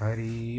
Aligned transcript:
हरि 0.00 0.58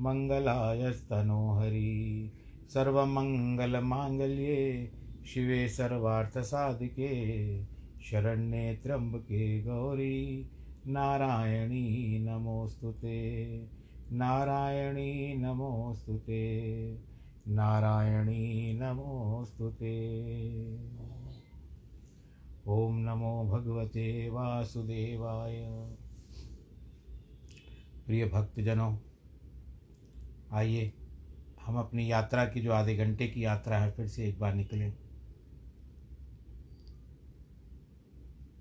मङ्गलायस्तनोहरि 0.00 2.32
सर्वमङ्गलमाङ्गल्ये 2.68 4.92
शिवे 5.24 5.68
सर्वार्थसाधिके, 5.68 7.64
शरण्ये 8.00 8.76
त्र्यम्बके 8.76 9.62
गौरी। 9.62 10.50
नारायणी 10.86 12.24
नमोऽस्तु 12.24 12.92
ते। 12.92 13.68
नारायणी 14.12 15.36
नमोऽस्तु 15.36 16.18
ते। 16.18 16.98
नारायणी 17.48 18.78
नमोऽस्तु 18.78 19.70
ते। 19.70 20.18
ॐ 22.68 22.92
नमो 22.92 23.44
भगवते 23.44 24.28
वासुदेवाय। 24.28 25.86
प्रिय 28.06 28.26
आइए, 30.52 30.92
हम 31.66 31.76
अपनी 31.76 32.10
यात्रा 32.12 32.44
की 32.44 32.60
जो 32.60 32.72
आधे 32.72 32.96
घंटे 32.96 33.26
की 33.26 33.44
यात्रा 33.44 33.78
है, 33.78 33.90
फिर 33.92 34.08
से 34.08 34.28
एक 34.28 34.38
बार 34.38 34.54
निकलें। 34.54 34.92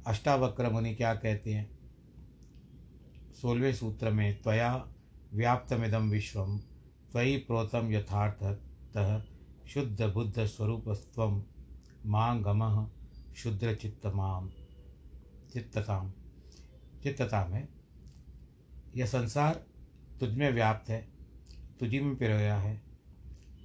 अष्टावक्र 0.07 0.69
मुनि 0.69 0.96
क्या 0.96 1.13
कहते 1.16 1.53
हैं? 1.53 1.69
सोलवें 3.34 3.73
सूत्र 3.73 4.12
में, 4.12 4.41
त्वया 4.41 4.88
व्याप्तमिदम 5.34 6.09
विश्वम 6.09 6.57
त्वयि 7.12 7.38
प्रोतम 7.38 7.91
यथार्थतः 7.91 9.23
शुद्ध 9.67 10.02
बुद्ध 10.02 10.46
स्वरूपस्व 10.46 11.44
माँ 12.06 12.41
गम 12.41 12.90
शुद्र 13.35 13.75
चित्तमाम 13.75 14.52
चित्तताम 15.53 16.13
चित्तता 17.03 17.46
में, 17.47 17.67
यह 18.96 19.06
संसार 19.06 19.66
तुझ 20.19 20.29
में 20.29 20.52
व्याप्त 20.52 20.90
है। 20.90 21.14
तुझी 21.79 21.99
में 21.99 22.15
पिरोया 22.15 22.57
है। 22.57 22.81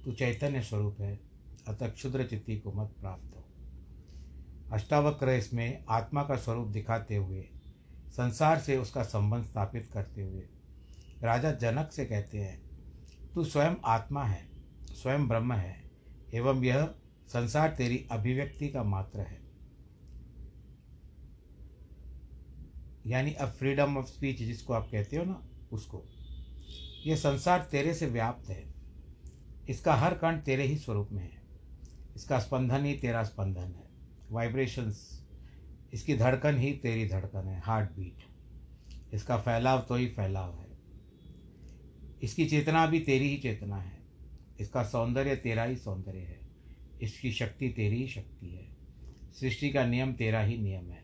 तू 0.05 0.11
चैतन्य 0.11 0.61
स्वरूप 0.61 1.01
है। 1.01 1.19
अतः 1.67 1.89
क्षुद्र 1.89 2.25
चित्ती 2.27 2.59
को 2.59 2.71
मत 2.71 2.95
प्राप्त 2.99 3.35
हो। 3.35 3.45
अष्टावक्र 4.73 5.29
इसमें 5.29 5.85
आत्मा 5.89 6.23
का 6.23 6.35
स्वरूप 6.35 6.67
दिखाते 6.67 7.15
हुए, 7.15 7.41
संसार 8.07 8.59
से 8.59 8.77
उसका 8.77 9.03
संबंध 9.03 9.45
स्थापित 9.45 9.89
करते 9.93 10.21
हुए, 10.21 10.41
राजा 11.23 11.51
जनक 11.51 11.91
से 11.91 12.05
कहते 12.05 12.37
हैं, 12.37 12.61
तू 13.33 13.43
स्वयं 13.43 13.75
आत्मा 13.85 14.23
है, 14.23 14.49
स्वयं 14.85 15.27
ब्रह्म 15.27 15.53
है, 15.53 15.91
एवं 16.33 16.63
यह 16.63 16.85
संसार 17.27 17.75
तेरी 17.75 18.07
अभिव्यक्ति 18.11 18.69
का 18.69 18.83
मात्र 18.83 19.19
है। 19.19 19.41
यानी 23.07 23.33
अब 23.33 23.49
फ्रीडम 23.49 23.97
ऑफ़ 23.97 24.05
स्पीच 24.05 24.37
जिसको 24.37 24.73
आप 24.73 24.89
कहते 24.91 25.17
हो 25.17 25.23
ना, 25.23 25.47
उसको। 25.71 26.05
ये 27.05 27.15
संसार 27.15 27.67
तेरे 27.71 27.93
से 27.93 28.05
व्याप्त 28.05 28.49
है। 28.49 28.73
इसका 29.69 29.93
हर 29.93 30.13
कण 30.13 30.37
तेरे 30.37 30.63
ही 30.63 30.77
स्वरूप 30.77 31.09
में 31.11 31.23
है। 31.23 31.41
इसका 32.15 32.39
स्पंदन 32.39 32.85
ही 32.85 32.93
तेरा 32.93 33.23
स्पंदन 33.23 33.61
है। 33.61 33.83
वाइब्रेशंस 34.31 35.25
इसकी 35.93 36.17
धड़कन 36.17 36.57
ही 36.57 36.73
तेरी 36.73 37.09
धड़कन 37.09 37.47
है। 37.47 37.59
हार्ट 37.59 37.91
बीट 37.91 38.23
इसका 39.13 39.37
फैलाव 39.37 39.79
तो 39.79 39.95
ही 39.95 40.07
फैलाव 40.07 40.59
है। 40.59 40.67
इसकी 42.23 42.45
चेतना 42.45 42.85
भी 42.85 42.99
तेरी 42.99 43.29
ही 43.29 43.37
चेतना 43.37 43.77
है। 43.77 44.01
इसका 44.59 44.83
सौंदर्य 44.83 45.35
तेरा 45.35 45.63
ही 45.63 45.75
सौंदर्य 45.75 46.19
है। 46.19 46.39
इसकी 47.01 47.31
शक्ति 47.31 47.69
तेरी 47.69 47.95
ही 47.95 48.07
शक्ति 48.07 48.47
है। 48.47 48.67
सृष्टि 49.33 49.69
का 49.69 49.85
नियम 49.85 50.13
तेरा 50.13 50.41
ही 50.41 50.57
नियम 50.57 50.91
है। 50.91 51.03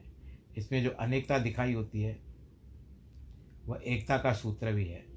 इसमें 0.58 0.84
जो 0.84 0.90
अनेकता 0.90 1.40
दिखाई 1.40 1.74
होती 1.74 2.02
है, 2.02 2.20
वह 3.66 3.82
एकता 3.86 4.18
का 4.18 4.34
सूत्र 4.34 4.72
भी 4.72 4.86
है। 4.86 5.17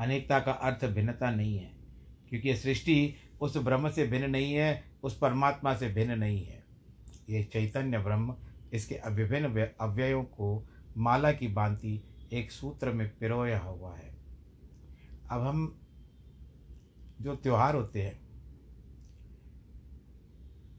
अनेकता 0.00 0.38
का 0.40 0.52
अर्थ 0.52 0.84
भिन्नता 0.84 1.30
नहीं 1.30 1.56
है, 1.58 1.72
क्योंकि 2.28 2.54
सृष्टि 2.56 3.14
उस 3.40 3.56
ब्रह्म 3.56 3.90
से 3.90 4.06
भिन्न 4.06 4.30
नहीं 4.30 4.52
है, 4.52 4.84
उस 5.02 5.18
परमात्मा 5.18 5.74
से 5.74 5.88
भिन्न 5.88 6.18
नहीं 6.18 6.44
है। 6.44 6.62
ये 7.30 7.42
चैतन्य 7.44 7.98
ब्रह्म, 7.98 8.34
इसके 8.72 8.94
अभिभिन्न 8.94 9.66
अव्ययों 9.80 10.22
को 10.24 10.66
माला 10.96 11.32
की 11.32 11.48
भांति 11.48 12.00
एक 12.32 12.50
सूत्र 12.50 12.92
में 12.92 13.08
पिरोया 13.18 13.58
हुआ 13.58 13.94
है। 13.96 14.10
अब 15.30 15.40
हम 15.40 15.80
जो 17.20 17.34
त्यौहार 17.36 17.74
होते 17.74 18.02
हैं, 18.02 18.18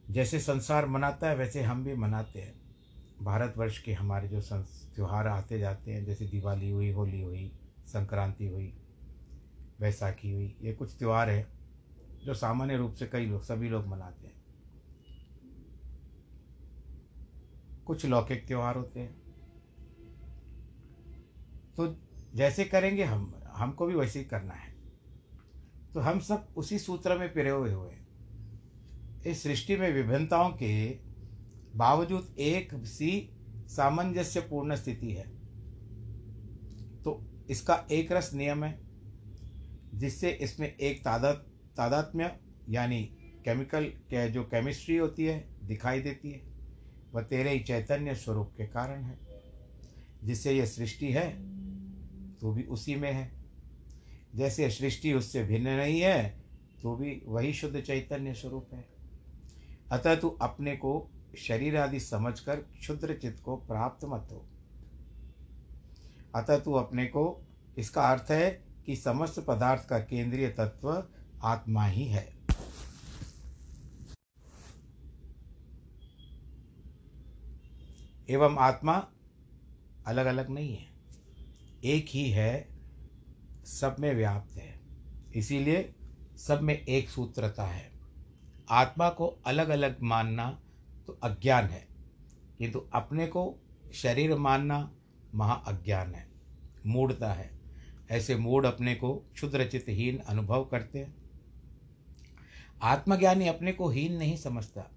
जैसे 0.09 0.39
संसार 0.39 0.85
मनाता 0.85 1.29
है, 1.29 1.35
वैसे 1.35 1.61
हम 1.61 1.83
भी 1.83 1.93
मनाते 1.95 2.39
हैं। 2.39 2.53
भारतवर्ष 3.21 3.77
के 3.79 3.93
हमारे 3.93 4.27
जो 4.27 4.41
त्यौहार 4.41 5.27
आते 5.27 5.59
जाते 5.59 5.91
हैं, 5.91 6.05
जैसे 6.05 6.25
दिवाली 6.27 6.69
हुई, 6.69 6.91
होली 6.91 7.21
हुई, 7.21 7.51
संक्रांति 7.87 8.47
हुई 8.47 8.73
वैसाखी 9.81 10.31
हुई, 10.31 10.57
ये 10.61 10.73
कुछ 10.73 10.97
त्यौहार 10.97 11.29
है 11.29 11.47
जो 12.25 12.33
सामान्य 12.33 12.77
रूप 12.77 12.93
से 12.93 13.07
कई 13.07 13.25
लोग, 13.25 13.43
सभी 13.43 13.69
लोग 13.69 13.87
मनाते 13.87 14.27
हैं। 14.27 14.41
कुछ 17.85 18.05
लौकिक 18.05 18.47
त्यौहार 18.47 18.77
होते 18.77 18.99
हैं। 18.99 19.21
तो 21.77 21.95
जैसे 22.35 22.65
करेंगे 22.65 23.03
हम, 23.03 23.43
हमको 23.47 23.85
भी 23.85 23.95
वैसे 23.95 24.19
ही 24.19 24.25
करना 24.25 24.53
है। 24.53 24.75
तो 25.93 25.99
हम 25.99 26.19
सब 26.19 26.53
उसी 26.57 26.79
सूत्र 26.79 27.17
में 27.17 27.33
पिरे 27.33 27.49
हुए 27.49 27.73
हुए 27.73 27.89
हैं। 27.89 28.07
इस 29.21 29.43
सृष्टि 29.43 29.77
में 29.77 29.93
विभिन्नताओं 29.93 30.49
के 30.49 30.99
बावजूद 31.75 32.35
एक 32.39 32.85
सी 32.85 33.31
सामंजस्य 33.67 34.41
पूर्ण 34.41 34.75
स्थिति 34.75 35.13
है। 35.13 35.27
तो 37.01 37.25
इसका 37.49 37.87
एक 37.91 38.11
रस 38.11 38.33
नियम 38.33 38.63
है। 38.63 38.90
जिससे 39.93 40.31
इसमें 40.31 40.75
एक 40.75 40.99
तादात, 40.99 41.45
तादात्म्य 41.77 42.37
यानी 42.69 43.03
केमिकल 43.45 43.85
के 43.85 44.29
जो 44.29 44.43
केमिस्ट्री 44.43 44.97
होती 44.97 45.25
है, 45.25 45.45
दिखाई 45.63 46.01
देती 46.01 46.31
है। 46.31 46.41
वह 47.13 47.21
तेरे 47.21 47.51
ही 47.51 47.59
चैतन्य 47.59 48.15
स्वरूप 48.15 48.53
के 48.57 48.65
कारण 48.65 49.03
है। 49.03 49.19
जिससे 50.23 50.51
यह 50.53 50.65
सृष्टि 50.65 51.11
है 51.11 51.31
तो 52.35 52.51
भी 52.51 52.63
उसी 52.63 52.95
में 52.95 53.11
है। 53.11 53.31
जैसे 54.35 54.69
सृष्टि 54.69 55.13
उससे 55.13 55.43
भिन्न 55.43 55.67
नहीं 55.67 56.01
है 56.01 56.43
तो 56.81 56.95
भी 56.95 57.21
वही 57.25 57.53
शुद्ध 57.53 57.81
चैतन्य 57.81 58.33
स्वरूप 58.33 58.69
है। 58.73 58.85
अतः 59.91 60.15
तू 60.15 60.29
अपने 60.29 60.75
को 60.75 61.11
शरीर 61.37 61.77
आदि 61.77 61.99
समझकर 61.99 62.55
क्षुद्र 62.55 63.13
चित्त 63.13 63.43
को 63.43 63.55
प्राप्त 63.55 64.05
मत 64.05 64.27
हो। 64.31 64.45
अतः 66.35 66.59
तू 66.59 66.73
अपने 66.73 67.05
को, 67.05 67.41
इसका 67.77 68.01
अर्थ 68.01 68.31
है 68.31 68.70
कि 68.85 68.95
समस्त 68.95 69.39
पदार्थ 69.39 69.87
का 69.87 69.99
केंद्रीय 69.99 70.49
तत्व 70.49 71.07
आत्मा 71.43 71.85
ही 71.85 72.05
है। 72.05 72.41
एवं 78.29 78.57
आत्मा 78.57 79.07
अलग 80.07 80.25
अलग 80.25 80.49
नहीं 80.49 80.75
है। 80.75 80.89
एक 81.83 82.05
ही 82.09 82.29
है, 82.31 82.69
सब 83.65 83.95
में 83.99 84.13
व्याप्त 84.15 84.57
है। 84.57 84.79
इसीलिए 85.35 85.95
सब 86.37 86.61
में 86.61 86.73
एक 86.75 87.09
सूत्रता 87.09 87.63
है। 87.63 87.91
आत्मा 88.69 89.09
को 89.09 89.27
अलग 89.45 89.69
अलग 89.69 90.01
मानना 90.01 90.61
तो 91.07 91.13
अज्ञान 91.13 91.65
है, 91.65 91.87
किंतु 92.57 92.79
अपने 92.93 93.27
को 93.27 93.59
शरीर 93.93 94.35
मानना 94.35 94.91
महाअज्ञान 95.35 96.15
है, 96.15 96.27
मूढ़ता 96.85 97.33
है। 97.33 97.60
ऐसे 98.11 98.35
मूड 98.35 98.65
अपने 98.65 98.95
को 98.95 99.13
क्षुद्रचितहीन 99.13 100.17
अनुभव 100.17 100.65
करते 100.65 100.99
हैं। 100.99 101.15
आत्मज्ञानी 102.81 103.47
अपने 103.47 103.71
को 103.71 103.89
हीन 103.89 104.13
नहीं 104.13 104.37
समझता। 104.37 104.91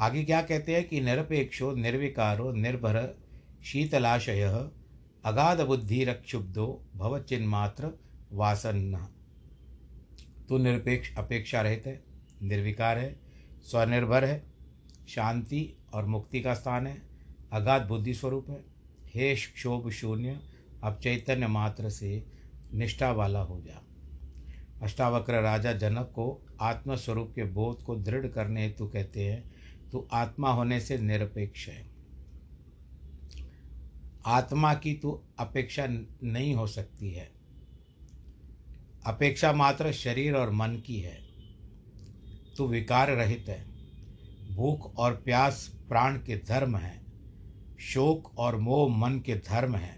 आगे 0.00 0.24
क्या 0.24 0.42
कहते 0.42 0.74
हैं 0.74 0.88
कि 0.88 1.00
निरपेक्षो, 1.00 1.72
निर्विकारो, 1.72 2.52
निर्भर, 2.52 3.14
शीतलाशय, 3.64 4.70
अगाध 5.24 5.56
बुद्धि 5.56 5.66
बुद्धिरक्षुब्धो 5.66 6.84
भवचिन्मात्र 6.96 7.90
वासन्न। 8.32 8.96
तो 10.48 10.58
निरपेक्ष, 10.58 11.16
अपेक्षा 11.16 11.62
रहित 11.62 11.82
है, 11.86 12.04
निर्विकार 12.42 12.98
है, 12.98 13.20
स्वनिर्भर 13.62 14.24
है, 14.24 14.44
शांति 15.08 15.78
और 15.94 16.06
मुक्ति 16.06 16.40
का 16.40 16.54
स्थान 16.54 16.86
है, 16.86 17.02
अगाध 17.52 17.88
बुद्धि 17.88 18.14
स्वरूप 18.14 18.50
है 18.50 18.64
हे 19.14 19.34
क्षोभ 19.34 19.90
शून्य 19.90 20.57
अब 20.84 21.00
चैतन्य 21.02 21.46
मात्र 21.46 21.90
से 21.90 22.26
निष्ठा 22.74 23.12
वाला 23.12 23.40
हो 23.40 23.60
जा। 23.60 23.82
अष्टावक्र 24.82 25.40
राजा 25.40 25.72
जनक 25.72 26.12
को 26.14 26.46
आत्मस्वरूप 26.60 27.32
के 27.34 27.44
बोध 27.44 27.82
को 27.82 27.96
दृढ़ 27.96 28.26
करने 28.26 28.62
हेतु 28.62 28.86
कहते 28.86 29.24
हैं 29.24 29.50
तो 29.92 30.08
आत्मा 30.12 30.50
होने 30.50 30.80
से 30.80 30.98
निरपेक्ष 30.98 31.68
है। 31.68 31.90
आत्मा 34.26 34.74
की 34.74 34.94
तो 34.94 35.24
अपेक्षा 35.38 35.86
नहीं 36.22 36.54
हो 36.54 36.66
सकती 36.66 37.10
है। 37.10 37.32
अपेक्षा 39.06 39.52
मात्र 39.52 39.92
शरीर 39.92 40.34
और 40.34 40.50
मन 40.50 40.82
की 40.86 41.00
है। 41.00 41.18
तू 42.56 42.66
विकार 42.66 43.10
रहित 43.10 43.44
है। 43.48 43.66
भूख 44.54 44.96
और 44.96 45.14
प्यास 45.14 45.78
प्राण 45.88 46.16
के 46.16 46.36
धर्म 46.36 46.76
है। 46.76 47.04
शोक 47.80 48.38
और 48.38 48.56
मोह 48.56 48.96
मन 48.96 49.20
के 49.20 49.34
धर्म 49.34 49.76
है। 49.76 49.97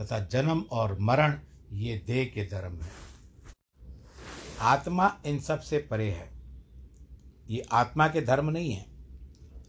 तथा 0.00 0.18
जन्म 0.18 0.60
और 0.60 0.98
मरण 0.98 1.40
ये 1.72 1.98
देह 2.06 2.24
के 2.24 2.44
धर्म 2.44 2.80
है। 2.80 2.90
आत्मा 4.60 5.18
इन 5.26 5.40
सबसे 5.40 5.78
परे 5.78 6.10
है। 6.10 6.32
ये 7.50 7.62
आत्मा 7.72 8.08
के 8.08 8.20
धर्म 8.20 8.50
नहीं 8.50 8.72
है। 8.72 8.86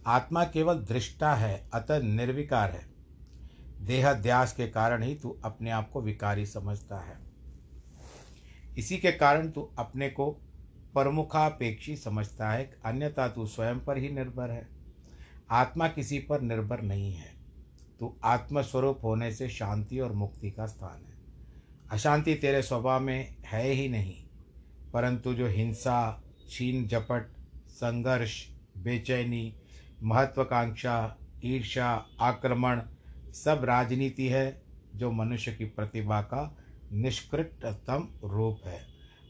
आत्मा 0.07 0.43
केवल 0.43 0.73
दृष्टा 0.73 1.35
है, 1.35 1.69
अतः 1.73 1.99
निर्विकार 1.99 2.71
है। 2.71 2.93
देहाध्यास 3.81 4.53
के 4.53 4.67
कारण 4.67 5.03
ही 5.03 5.15
तू 5.15 5.39
अपने 5.45 5.69
आप 5.69 5.89
को 5.89 6.01
विकारी 6.01 6.45
समझता 6.45 6.97
है। 6.97 7.19
इसी 8.77 8.97
के 8.97 9.11
कारण 9.11 9.49
तू 9.49 9.71
अपने 9.77 10.09
को 10.09 10.31
प्रमुखापेक्षी 10.93 11.97
समझता 11.97 12.51
है, 12.51 12.79
अन्यथा 12.85 13.27
तू 13.27 13.47
स्वयं 13.47 13.79
पर 13.79 13.97
ही 13.97 14.09
निर्भर 14.09 14.51
है। 14.51 14.67
आत्मा 15.51 15.87
किसी 15.87 16.19
पर 16.19 16.41
निर्भर 16.41 16.81
नहीं 16.81 17.13
है। 17.13 17.32
तू 18.03 18.15
आत्मस्वरूप 18.23 18.99
होने 19.03 19.31
से 19.31 19.47
शांति 19.49 19.99
और 19.99 20.11
मुक्ति 20.11 20.49
का 20.51 20.65
स्थान 20.65 21.05
है। 21.05 21.17
अशांति 21.91 22.33
तेरे 22.35 22.61
स्वभाव 22.61 23.01
में 23.01 23.35
है 23.45 23.67
ही 23.67 23.87
नहीं, 23.89 24.15
परंतु 24.93 25.33
जो 25.33 25.47
हिंसा, 25.47 26.23
छीन, 26.49 26.87
झपट, 26.87 27.29
संघर्ष, 27.69 28.47
बेचैनी, 28.77 29.55
महत्वाकांक्षा 30.03 31.17
ईर्षा 31.45 32.05
आक्रमण 32.19 32.81
सब 33.33 33.63
राजनीति 33.63 34.27
है, 34.27 34.61
जो 34.95 35.11
मनुष्य 35.11 35.53
की 35.53 35.65
प्रतिभा 35.65 36.21
का 36.21 36.57
निष्कृतम 36.91 38.09
रूप 38.23 38.67
है। 38.67 38.81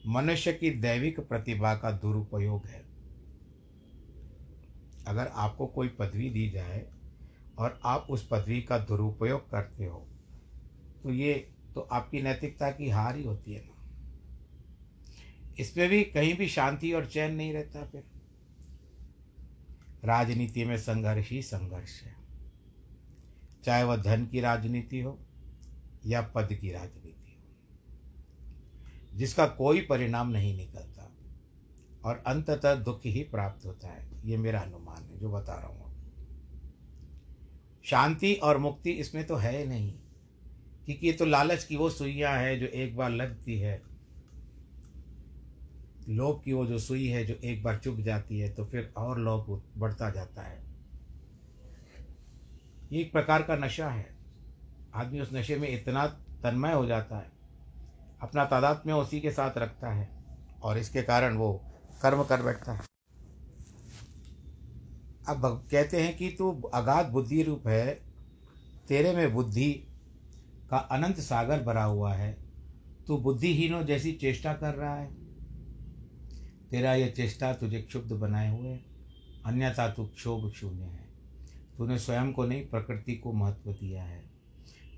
मनुष्य 0.07 0.53
की 0.53 0.69
दैविक 0.69 1.19
प्रतिभा 1.19 1.75
का 1.75 1.91
दुरुपयोग 1.91 2.65
है। 2.67 2.83
अगर 5.07 5.27
आपको 5.27 5.67
कोई 5.67 5.87
पदवी 5.87 6.29
दी 6.29 6.49
जाए 6.49 6.85
और 7.57 7.79
आप 7.83 8.07
उस 8.09 8.27
पदवी 8.31 8.61
का 8.61 8.77
दुरुपयोग 8.77 9.51
करते 9.51 9.85
हो। 9.85 10.07
तो 11.03 11.11
ये 11.11 11.33
तो 11.75 11.81
आपकी 11.81 12.21
नैतिकता 12.21 12.71
की 12.71 12.89
हार 12.89 13.15
ही 13.15 13.23
होती 13.23 13.53
है 13.53 13.61
ना। 13.65 13.73
इसमें 15.59 15.89
भी 15.89 16.03
कहीं 16.03 16.38
भी 16.38 16.47
शांति 16.47 16.94
और 16.94 17.05
चैन 17.05 17.35
नहीं 17.35 17.53
रहता 17.53 17.85
फिर। 17.85 18.03
राजनीति 20.05 20.65
में 20.65 20.77
संघर्ष 20.77 21.30
ही 21.30 21.42
संघर्ष 21.42 22.01
है। 22.01 22.16
चाहे 23.63 23.83
वह 23.83 23.97
धन 23.97 24.25
की 24.25 24.39
राजनीति 24.39 24.99
हो 25.01 25.19
या 26.06 26.21
पद 26.21 26.49
की 26.61 26.71
राजनीति 26.71 27.09
हो। 27.09 27.44
जिसका 29.18 29.47
कोई 29.47 29.81
परिणाम 29.81 30.30
नहीं 30.30 30.57
निकलता 30.57 31.16
और 32.06 32.23
अंततः 32.28 32.75
दुख 32.75 33.01
ही 33.06 33.23
प्राप्त 33.23 33.66
होता 33.66 33.87
है। 33.87 34.09
ये 34.25 34.37
मेरा 34.37 34.61
अनुमान 34.61 35.04
है, 35.04 35.19
जो 35.19 35.31
बता 35.31 35.56
रहा 35.56 35.68
हूँ। 35.68 35.82
शांति 37.85 38.33
और 38.33 38.57
मुक्ति 38.57 38.92
इसमें 38.92 39.25
तो 39.28 39.35
है 39.35 39.66
नहीं। 39.66 39.92
क्योंकि 40.85 41.07
ये 41.07 41.13
तो 41.13 41.25
लालच 41.25 41.63
की 41.63 41.75
वो 41.75 41.90
सुइयाँ 41.90 42.35
है 42.37 42.59
जो 42.59 42.66
एक 42.66 42.95
बार 42.97 43.09
लगती 43.09 43.59
है। 43.59 43.81
लोभ 46.09 46.42
की 46.45 46.54
वो 46.54 46.66
जो 46.66 46.78
सुई 46.80 47.07
है 47.07 47.23
जो 47.25 47.33
एक 47.44 47.63
बार 47.63 47.78
चुभ 47.78 47.99
जाती 48.02 48.40
है 48.40 48.49
तो 48.49 48.66
फिर 48.66 48.92
और 48.97 49.19
लोभ 49.19 49.61
बढ़ता 49.78 50.09
जाता 50.09 50.42
है। 50.42 50.61
ये 52.92 53.02
एक 53.02 53.11
प्रकार 53.11 53.44
का 53.44 53.56
नशा 53.56 53.90
है। 53.90 54.06
आदमी 54.95 55.19
उस 55.19 55.33
नशे 55.33 55.56
में 55.56 55.68
इतना 55.69 56.06
तन्मय 56.44 56.73
हो 56.73 56.85
जाता 56.85 57.18
है, 57.18 57.31
अपना 58.21 58.45
तादाद 58.45 58.83
में 58.85 58.94
उसी 58.94 59.19
के 59.19 59.31
साथ 59.31 59.57
रखता 59.57 59.92
है 59.92 60.09
और 60.63 60.78
इसके 60.78 61.02
कारण 61.02 61.37
वो 61.37 61.54
कर्म 62.02 62.23
कर 62.23 62.42
बैठता 62.42 62.73
है। 62.73 62.93
अब 65.30 65.68
कहते 65.71 66.03
हैं 66.03 66.18
कि 66.18 66.30
तू 66.30 66.61
अगाध 66.61 67.09
बुद्धि 67.09 67.44
रूप 67.44 67.68
है, 67.68 68.03
तेरे 68.87 69.13
में 69.13 69.33
बुद्धि 69.33 69.73
का 70.69 70.77
अनंत 70.77 71.19
सागर 71.19 71.63
भरा 71.63 71.83
हुआ 71.83 72.13
है। 72.13 72.37
तू 73.07 73.18
बुद्धिहीनों 73.18 73.83
जैसी 73.83 74.11
चेष्टा 74.11 74.53
कर 74.53 74.73
रहा 74.73 74.95
है। 74.95 75.13
तेरा 76.71 76.94
यह 76.94 77.09
चेष्टा 77.09 77.53
तुझे 77.53 77.81
क्षुब्ध 77.81 78.11
बनाए 78.11 78.59
हुए 78.59 78.80
अन्यथा 79.45 79.89
तू 79.89 80.06
क्षोभ 80.06 80.51
शून्य 80.51 80.83
है। 80.83 81.09
तूने 81.77 81.99
स्वयं 81.99 82.33
को 82.33 82.45
नहीं, 82.45 82.65
प्रकृति 82.65 83.15
को 83.15 83.33
महत्व 83.33 83.71
दिया 83.71 84.03
है। 84.03 84.23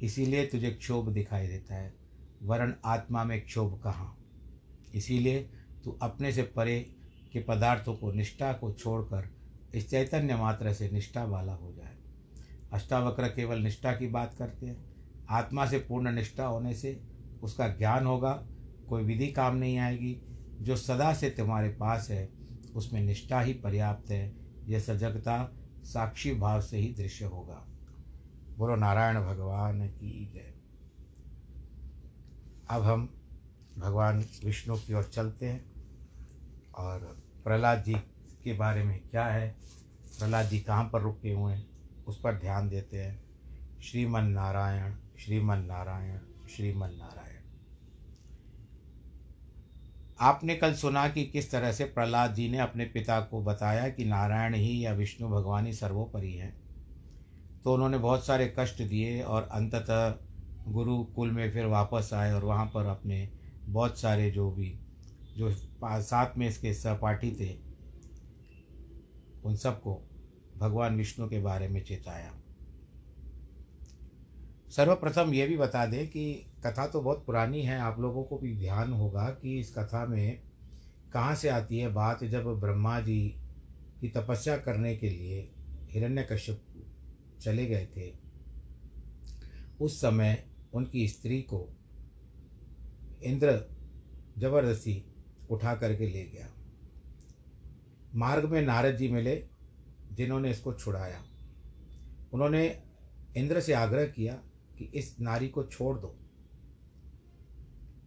इसीलिए 0.02 0.46
तुझे 0.46 0.72
क्षोभ 0.72 1.10
दिखाई 1.10 1.48
देता 1.48 1.76
है। 1.76 1.94
वरण 2.44 2.74
आत्मा 2.86 3.24
में 3.24 3.42
क्षोभ 3.42 3.82
कहाँ? 3.84 4.18
इसीलिए 4.96 5.50
तू 5.84 5.92
अपने 5.92 6.32
से 6.32 6.44
परे 6.44 6.96
के 7.34 7.40
पदार्थों 7.40 7.96
को, 7.96 8.12
निष्ठा 8.12 8.54
को 8.54 8.74
छोड़कर 8.74 9.35
इस 9.76 9.90
चैतन्य 9.90 10.36
मात्र 10.36 10.74
से 10.74 10.90
निष्ठा 10.90 11.24
वाला 11.24 11.54
हो 11.54 11.74
जाए। 11.74 11.98
अष्टावक्र 12.74 13.28
केवल 13.28 13.60
निष्ठा 13.60 13.96
की 13.96 14.08
बात 14.08 14.34
करते 14.34 14.66
हैं। 14.66 14.86
आत्मा 15.30 15.66
से 15.66 15.80
पूर्ण 15.80 16.12
निष्ठा 16.12 16.46
होने 16.46 16.74
से 16.74 17.04
उसका 17.44 17.68
ज्ञान 17.68 18.06
होगा, 18.06 18.48
कोई 18.90 19.04
विधि 19.04 19.28
काम 19.28 19.56
नहीं 19.56 19.78
आएगी। 19.78 20.22
जो 20.62 20.76
सदा 20.76 21.14
से 21.14 21.30
तुम्हारे 21.30 21.70
पास 21.70 22.10
है, 22.10 22.30
उसमें 22.76 23.02
निष्ठा 23.02 23.42
ही 23.42 23.54
पर्याप्त 23.54 24.12
है। 24.12 24.34
यह 24.68 24.80
सजगता 24.80 25.54
साक्षी 25.84 26.34
भाव 26.34 26.62
से 26.62 26.78
ही 26.78 26.94
दृश्य 26.94 27.26
होगा। 27.26 27.68
बोलो, 28.58 28.76
नारायण 28.76 29.16
भगवान 29.16 29.88
की 29.88 30.32
जय। 30.34 30.54
अब 32.70 32.82
हम 32.82 33.22
भगवान 33.78 34.26
विष्णु 34.46 34.76
की 34.76 34.94
ओर 34.94 35.04
चलते 35.04 35.46
हैं 35.46 35.66
और 36.78 37.00
प्रहलाद 37.44 37.84
जी 37.84 37.96
के 38.46 38.54
बारे 38.54 38.84
में 38.84 39.00
क्या 39.12 39.26
है? 39.26 39.56
प्रहलाद 40.20 40.46
जी 40.46 40.60
कहाँ 40.60 40.90
पर 40.94 41.02
रुके 41.02 41.32
हुए 41.32 41.54
हैं? 41.54 41.68
उस 42.08 42.20
पर 42.20 42.34
ध्यान 42.34 42.70
देते 42.70 42.98
हैं। 42.98 43.24
श्रीमन 43.82 44.24
नारायण 44.24 44.94
श्रीमन 45.20 45.58
नारायण 45.58 46.18
श्रीमन 46.50 46.90
नारायण। 46.90 47.42
आपने 50.20 50.56
कल 50.56 50.74
सुना 50.74 51.08
कि 51.10 51.26
किस 51.26 51.52
तरह 51.52 51.72
से 51.72 51.84
प्रहलाद 51.84 52.34
जी 52.34 52.50
ने 52.50 52.58
अपने 52.58 52.86
पिता 52.86 53.20
को 53.22 53.44
बताया 53.44 53.90
कि 53.90 54.06
नारायण 54.06 54.54
ही 54.54 54.86
या 54.86 54.94
विष्णु 54.94 55.30
भगवान 55.30 55.66
ही 55.66 55.74
सर्वोपरि 55.74 56.34
हैं। 56.34 56.56
तो 57.64 57.74
उन्होंने 57.74 57.98
बहुत 57.98 58.26
सारे 58.26 58.54
कष्ट 58.60 58.82
दिए 58.82 59.22
और 59.22 59.44
अंततः 59.44 60.16
गुरुकुल 60.68 61.32
में 61.32 61.52
फिर 61.52 61.66
वापस 61.66 62.10
आए 62.14 62.34
और 62.34 62.44
वहाँ 62.46 62.66
पर 62.66 62.86
अपने 62.86 63.30
बहुत 63.70 64.00
सारे 64.00 64.32
जो 64.32 64.52
भी, 64.52 64.80
जो 65.38 65.52
साथ 65.84 66.38
में 66.38 66.48
इसके 66.48 66.74
सहपाठी 66.74 67.32
थे 67.32 67.65
उन 69.46 69.56
सबको 69.56 70.02
भगवान 70.58 70.96
विष्णु 70.98 71.28
के 71.30 71.40
बारे 71.40 71.68
में 71.68 71.84
चेताया। 71.84 72.34
सर्वप्रथम 74.72 75.34
ये 75.34 75.48
भी 75.48 75.58
बता 75.58 75.86
दें 75.86 76.08
कि 76.08 76.34
कथा 76.66 76.88
तो 76.88 77.02
बहुत 77.02 77.26
पुरानी 77.26 77.62
है, 77.62 77.80
आप 77.80 78.00
लोगों 78.00 78.24
को 78.24 78.38
भी 78.38 78.56
ध्यान 78.56 78.94
होगा 78.94 79.30
कि 79.42 79.60
इस 79.60 79.74
कथा 79.76 80.06
में 80.06 80.40
कहाँ 81.14 81.36
से 81.36 81.50
आती 81.50 81.78
है 81.78 81.92
बात 81.94 82.24
जब 82.24 82.48
ब्रह्मा 82.60 83.00
जी 83.00 83.28
की 84.02 84.10
तपस्या 84.10 84.58
करने 84.58 84.96
के 84.96 85.10
लिए 85.10 85.50
हिरण्यकश्यप 85.92 86.62
चले 87.42 87.66
गए 87.66 87.86
थे। 87.98 88.12
उस 89.80 90.02
समय 90.02 90.44
उनकी 90.74 91.08
स्त्री 91.08 91.42
को 91.42 91.68
इंद्र 93.24 93.60
ज़बरदस्ती 94.38 95.04
उठा 95.50 95.76
करके 95.76 96.08
ले 96.08 96.24
गया। 96.26 96.50
मार्ग 98.16 98.50
में 98.50 98.62
नारद 98.62 98.96
जी 98.96 99.08
मिले, 99.08 99.48
जिन्होंने 100.12 100.52
इसको 100.52 100.74
छुड़ाया। 100.74 101.24
उन्होंने 102.34 102.84
इंद्र 103.38 103.62
से 103.62 103.74
आग्रह 103.74 104.06
किया 104.06 104.34
कि 104.78 104.92
इस 104.96 105.20
नारी 105.20 105.48
को 105.48 105.64
छोड़ 105.64 106.00
दो। 106.00 106.20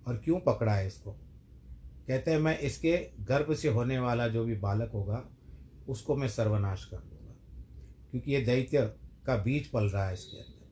और 0.09 0.17
क्यों 0.17 0.41
पकड़ा 0.41 0.75
है 0.75 0.87
इसको? 0.87 1.13
कहते 2.09 2.31
हैं, 2.31 2.39
मैं 2.39 2.59
इसके 2.59 3.11
गर्भ 3.21 3.55
से 3.55 3.69
होने 3.69 3.99
वाला 3.99 4.29
जो 4.29 4.45
भी 4.45 4.55
बालक 4.55 4.91
होगा, 4.93 5.29
उसको 5.89 6.17
मैं 6.17 6.29
सर्वनाश 6.29 6.85
कर 6.85 6.97
दूँगा। 6.97 7.35
क्योंकि 8.11 8.33
ये 8.33 8.41
दैत्य 8.41 8.95
का 9.27 9.37
बीज 9.37 9.69
पल 9.69 9.85
रहा 9.85 10.07
है 10.07 10.15
इसके 10.15 10.37
अंदर। 10.37 10.69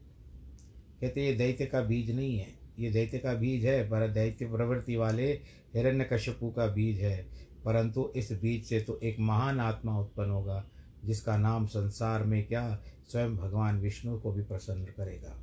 कहते 1.00 1.26
ये 1.26 1.32
दैत्य 1.32 1.66
का 1.66 1.80
बीज 1.80 2.10
नहीं 2.10 2.38
है। 2.38 2.58
ये 2.78 2.90
दैत्य 2.90 3.18
का 3.18 3.34
बीज 3.34 3.66
है, 3.66 3.90
पर 3.90 4.08
दैत्य 4.08 4.46
प्रवृत्ति 4.46 4.96
वाले 4.96 5.32
हिरण्यकश्यपु 5.74 6.50
का 6.50 6.66
बीज 6.66 7.00
है। 7.00 7.45
परंतु 7.66 8.12
इस 8.16 8.32
बीज 8.32 8.64
से 8.64 8.80
तो 8.80 8.98
एक 9.02 9.16
महान 9.20 9.60
आत्मा 9.60 9.98
उत्पन्न 9.98 10.30
होगा, 10.30 10.64
जिसका 11.04 11.36
नाम 11.36 11.66
संसार 11.66 12.24
में 12.24 12.46
क्या 12.46 12.82
स्वयं 13.08 13.36
भगवान 13.36 13.80
विष्णु 13.80 14.18
को 14.18 14.32
भी 14.32 14.42
प्रसन्न 14.42 14.84
करेगा। 14.84 15.36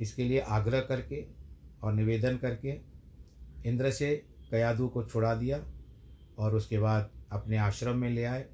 इसके 0.00 0.24
लिए 0.24 0.40
आग्रह 0.40 0.80
करके 0.80 1.26
और 1.82 1.92
निवेदन 1.92 2.36
करके 2.36 2.80
इंद्र 3.68 3.90
से 3.90 4.26
कयादू 4.50 4.88
को 4.88 5.04
छुड़ा 5.04 5.34
दिया 5.34 5.64
और 6.38 6.54
उसके 6.54 6.78
बाद 6.78 7.10
अपने 7.32 7.56
आश्रम 7.56 7.96
में 7.96 8.10
ले 8.10 8.24
आए 8.24 8.46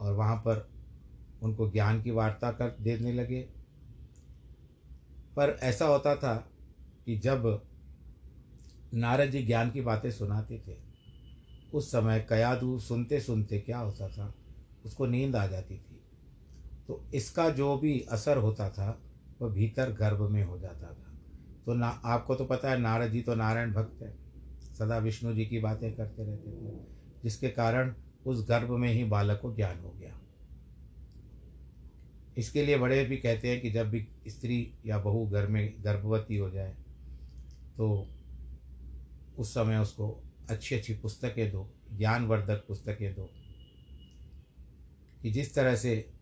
और 0.00 0.14
वहाँ 0.14 0.36
पर 0.36 0.68
उनको 1.42 1.70
ज्ञान 1.70 2.02
की 2.02 2.10
वार्ता 2.10 2.50
कर 2.50 2.76
देने 2.80 3.12
लगे। 3.12 3.40
पर 5.36 5.58
ऐसा 5.62 5.86
होता 5.86 6.16
था 6.16 6.50
कि 7.06 7.18
जब 7.18 7.62
नारद 8.96 9.30
जी 9.30 9.42
ज्ञान 9.42 9.70
की 9.70 9.80
बातें 9.80 10.10
सुनाते 10.10 10.62
थे। 10.68 10.76
उस 11.74 11.88
समय 11.88 12.26
कयादू 12.28 12.78
सुनते 12.78 13.20
सुनते 13.20 13.58
क्या 13.60 13.78
होता 13.78 14.08
था? 14.08 14.34
उसको 14.84 15.06
नींद 15.06 15.36
आ 15.36 15.46
जाती 15.46 15.76
थी। 15.76 16.00
तो 16.88 17.04
इसका 17.14 17.50
जो 17.50 17.76
भी 17.76 18.00
असर 18.00 18.36
होता 18.36 18.70
था, 18.70 19.02
वह 19.40 19.48
भीतर 19.48 19.92
गर्भ 19.92 20.20
में 20.20 20.44
हो 20.44 20.58
जाता 20.58 20.86
था। 20.86 21.18
तो 21.66 21.74
ना, 21.74 21.88
आपको 21.88 22.34
तो 22.34 22.44
पता 22.44 22.70
है 22.70 22.78
नारद 22.78 23.10
जी 23.10 23.20
तो 23.20 23.34
नारायण 23.34 23.72
भक्त 23.72 24.02
है। 24.02 24.16
सदा 24.78 24.98
विष्णु 24.98 25.34
जी 25.34 25.46
की 25.46 25.58
बातें 25.58 25.94
करते 25.94 26.24
रहते 26.24 26.50
थे, 26.50 26.84
जिसके 27.22 27.48
कारण 27.48 27.94
उस 28.26 28.48
गर्भ 28.48 28.70
में 28.70 28.88
ही 28.88 29.04
बालक 29.04 29.40
को 29.40 29.54
ज्ञान 29.54 29.80
हो 29.80 29.90
गया। 29.90 30.20
इसके 32.38 32.66
लिए 32.66 32.78
बड़े 32.78 33.04
भी 33.04 33.16
कहते 33.16 33.48
हैं 33.48 33.60
कि 33.60 33.70
जब 33.70 33.90
भी 33.90 34.08
स्त्री 34.28 34.74
या 34.86 34.98
बहू 34.98 35.26
घर 35.26 35.46
में 35.46 35.74
गर्भवती 35.80 36.36
हो 36.36 36.50
जाए 36.50 36.76
तो 37.76 38.08
उस 39.38 39.50
समय 39.50 39.78
उसको 39.78 40.22
अच्छी 40.50 40.74
अच्छी 40.74 40.94
पुस्तकें 40.94 41.52
दो, 41.52 41.74
ज्ञानवर्धक 41.92 42.64
पुस्तकें 42.68 43.14
दो। 43.14 43.30
कि 45.22 45.30
जिस 45.30 45.54
तरह 45.54 45.76
से 45.76 46.12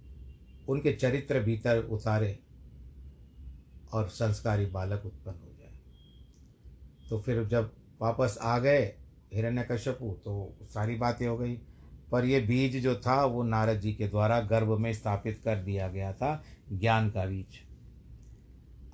उनके 0.68 0.92
चरित्र 0.92 1.40
भीतर 1.40 1.78
उतारे 1.78 2.38
और 3.92 4.09
संस्कारी 4.09 4.66
बालक 4.66 5.06
उत्पन्न 5.06 5.35
हो 5.35 5.54
जाए। 5.59 5.78
तो 7.11 7.21
फिर 7.21 7.44
जब 7.44 7.73
वापस 8.00 8.38
आ 8.42 8.59
गए 8.59 8.78
हिरण्य 8.78 8.97
हिरण्यकश्यपु 9.35 10.18
तो 10.25 10.56
सारी 10.62 10.94
बातें 10.94 11.26
हो 11.26 11.38
गई। 11.38 11.61
पर 12.12 12.25
ये 12.25 12.40
बीज 12.40 12.83
जो 12.83 12.94
था, 12.94 13.25
वो 13.25 13.42
नारद 13.42 13.80
जी 13.80 13.92
के 13.92 14.09
द्वारा 14.09 14.40
गर्भ 14.40 14.78
में 14.78 14.92
स्थापित 14.92 15.40
कर 15.44 15.56
दिया 15.56 15.88
गया 15.88 16.12
था, 16.12 16.44
ज्ञान 16.73 17.11
का 17.11 17.26
बीज। 17.26 17.74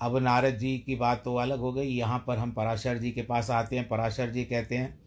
अब 0.02 0.16
नारद 0.16 0.54
जी 0.54 0.78
की 0.78 0.96
बात 0.96 1.22
तो 1.24 1.34
अलग 1.34 1.58
हो 1.58 1.72
गई। 1.72 1.88
यहाँ 1.88 2.24
पर 2.26 2.38
हम 2.38 2.52
पराशर 2.52 2.98
जी 2.98 3.10
के 3.10 3.22
पास 3.22 3.50
आते 3.50 3.76
हैं। 3.76 3.88
पराशर 3.88 4.30
जी 4.30 4.44
कहते 4.44 4.76
हैं 4.76 4.98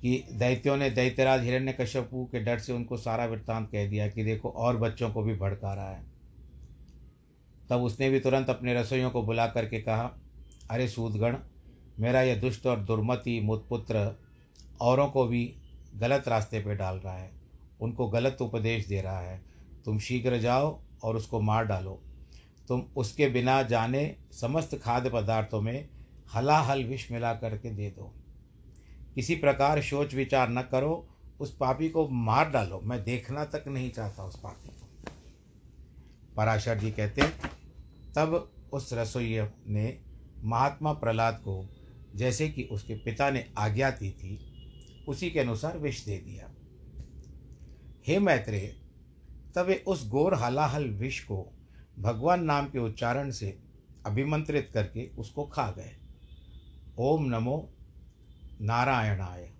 कि 0.00 0.24
दैत्यों 0.32 0.76
ने 0.76 0.90
दैत्यराज 0.90 1.40
हिरण्य 1.40 1.56
हिरण्यकश्यपु 1.56 2.28
के 2.32 2.40
डर 2.40 2.58
से 2.58 2.72
उनको 2.72 2.96
सारा 2.96 3.26
वृत्तांत 3.26 3.70
कह 3.70 3.90
दिया 3.90 4.08
कि 4.08 4.24
देखो, 4.24 4.48
और 4.48 4.76
बच्चों 4.76 5.10
को 5.10 5.22
भी 5.22 5.34
भड़का 5.34 5.74
रहा 5.74 5.90
है। 5.90 6.04
तब 7.70 7.82
उसने 7.82 8.10
भी 8.10 8.20
तुरंत 8.20 8.50
अपने 8.50 8.74
रसोइयों 8.74 9.10
को 9.10 9.22
बुला 9.22 9.46
करके 9.46 9.80
कहा, 9.80 10.16
अरे 10.70 10.88
सूदगण 10.88 11.36
मेरा 11.98 12.22
यह 12.22 12.40
दुष्ट 12.40 12.66
और 12.66 12.80
दुर्मति 12.80 13.40
मुतपुत्र 13.40 14.20
औरों 14.80 15.08
को 15.08 15.26
भी 15.26 15.54
गलत 15.94 16.28
रास्ते 16.28 16.60
पर 16.60 16.74
डाल 16.74 16.96
रहा 16.96 17.16
है। 17.16 17.30
उनको 17.80 18.08
गलत 18.08 18.38
उपदेश 18.40 18.86
दे 18.86 19.00
रहा 19.00 19.20
है। 19.20 19.42
तुम 19.84 19.98
शीघ्र 19.98 20.38
जाओ 20.38 20.80
और 21.04 21.16
उसको 21.16 21.40
मार 21.40 21.64
डालो। 21.64 22.00
तुम 22.68 22.80
उसके 22.96 23.28
बिना 23.28 23.62
जाने 23.62 24.16
समस्त 24.32 24.74
खाद्य 24.74 25.10
पदार्थों 25.10 25.60
में 25.60 25.88
हलाहल 26.34 26.84
विष 26.84 27.12
मिला 27.12 27.34
करके 27.34 27.70
दे 27.70 27.90
दो। 27.90 28.14
किसी 29.14 29.34
प्रकार 29.34 29.82
सोच 29.82 30.14
विचार 30.14 30.50
न 30.50 30.62
करो, 30.62 31.08
उस 31.40 31.56
पापी 31.56 31.88
को 31.88 32.08
मार 32.08 32.50
डालो। 32.50 32.80
मैं 32.84 33.04
देखना 33.04 33.44
तक 33.44 33.64
नहीं 33.68 33.90
चाहता 33.90 34.24
उस 34.24 34.38
पापी 34.38 34.68
को। 34.68 34.88
पराशर 36.36 36.78
जी 36.78 36.90
कहते 36.90 37.22
तब 38.14 38.52
उस 38.72 38.92
रसोई 38.92 39.40
ने 39.68 40.00
महात्मा 40.44 40.92
प्रहलाद 40.92 41.34
को, 41.34 41.68
जैसे 42.14 42.48
कि 42.48 42.62
उसके 42.62 42.94
पिता 42.94 43.30
ने 43.30 43.52
आज्ञा 43.58 43.90
दी 43.90 44.10
थी, 44.10 44.38
उसी 45.08 45.30
के 45.30 45.40
अनुसार 45.40 45.78
विष 45.78 46.04
दे 46.04 46.16
दिया। 46.18 46.50
हे 48.06 48.18
मैत्रेय, 48.18 48.76
तब 49.56 49.66
वे 49.66 49.84
उस 49.86 50.08
गोर 50.08 50.34
हलाहल 50.34 50.84
विष 50.84 51.20
को 51.20 51.52
भगवान 51.98 52.44
नाम 52.44 52.66
के 52.66 52.78
उच्चारण 52.78 53.30
से 53.30 53.58
अभिमंत्रित 54.06 54.70
करके 54.74 55.08
उसको 55.08 55.44
खा 55.44 55.70
गए। 55.70 55.96
ओम 56.98 57.24
नमो 57.24 57.74
नारायणाय। 58.60 59.54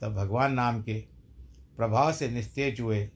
तब 0.00 0.14
भगवान 0.14 0.52
नाम 0.52 0.82
के 0.82 1.00
प्रभाव 1.76 2.12
से 2.12 2.30
निस्तेज 2.30 2.80
हुए, 2.80 3.10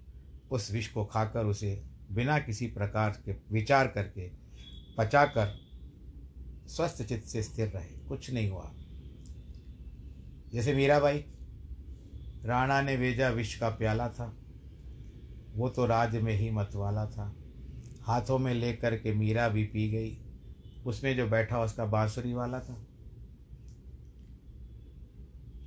उस 0.51 0.73
विष 0.73 0.89
को 0.89 1.05
खाकर 1.05 1.47
उसे 1.47 1.85
बिना 2.13 2.39
किसी 2.39 2.67
प्रकार 2.67 3.11
के 3.11 3.33
विचार 3.33 3.89
करके 3.89 4.31
पचाकर 4.99 5.65
स्वस्थ 6.67 7.03
चित्त 7.03 7.27
से 7.27 7.43
स्थिर 7.43 7.69
रहे। 7.69 7.99
कुछ 7.99 8.31
नहीं 8.31 8.51
हुआ। 8.51 8.75
जैसे 10.53 10.75
मीराबाई, 10.75 11.25
राणा 12.45 12.83
ने 12.83 12.97
भेजा 12.97 13.29
विष 13.29 13.61
का 13.61 13.69
प्याला 13.69 14.09
था। 14.09 14.37
वो 15.55 15.69
तो 15.69 15.87
राज 15.87 16.17
में 16.17 16.33
ही 16.33 16.51
मत 16.51 16.71
वाला 16.75 17.07
था। 17.07 17.37
हाथों 18.03 18.39
में 18.39 18.55
लेकर 18.55 18.97
के 18.97 19.15
मीरा 19.15 19.49
भी 19.49 19.65
पी 19.65 19.91
गई। 19.91 20.19
उसमें 20.87 21.17
जो 21.17 21.27
बैठा 21.27 21.61
उसका 21.61 21.85
बांसुरी 21.85 22.33
वाला 22.33 22.61
था। 22.61 22.87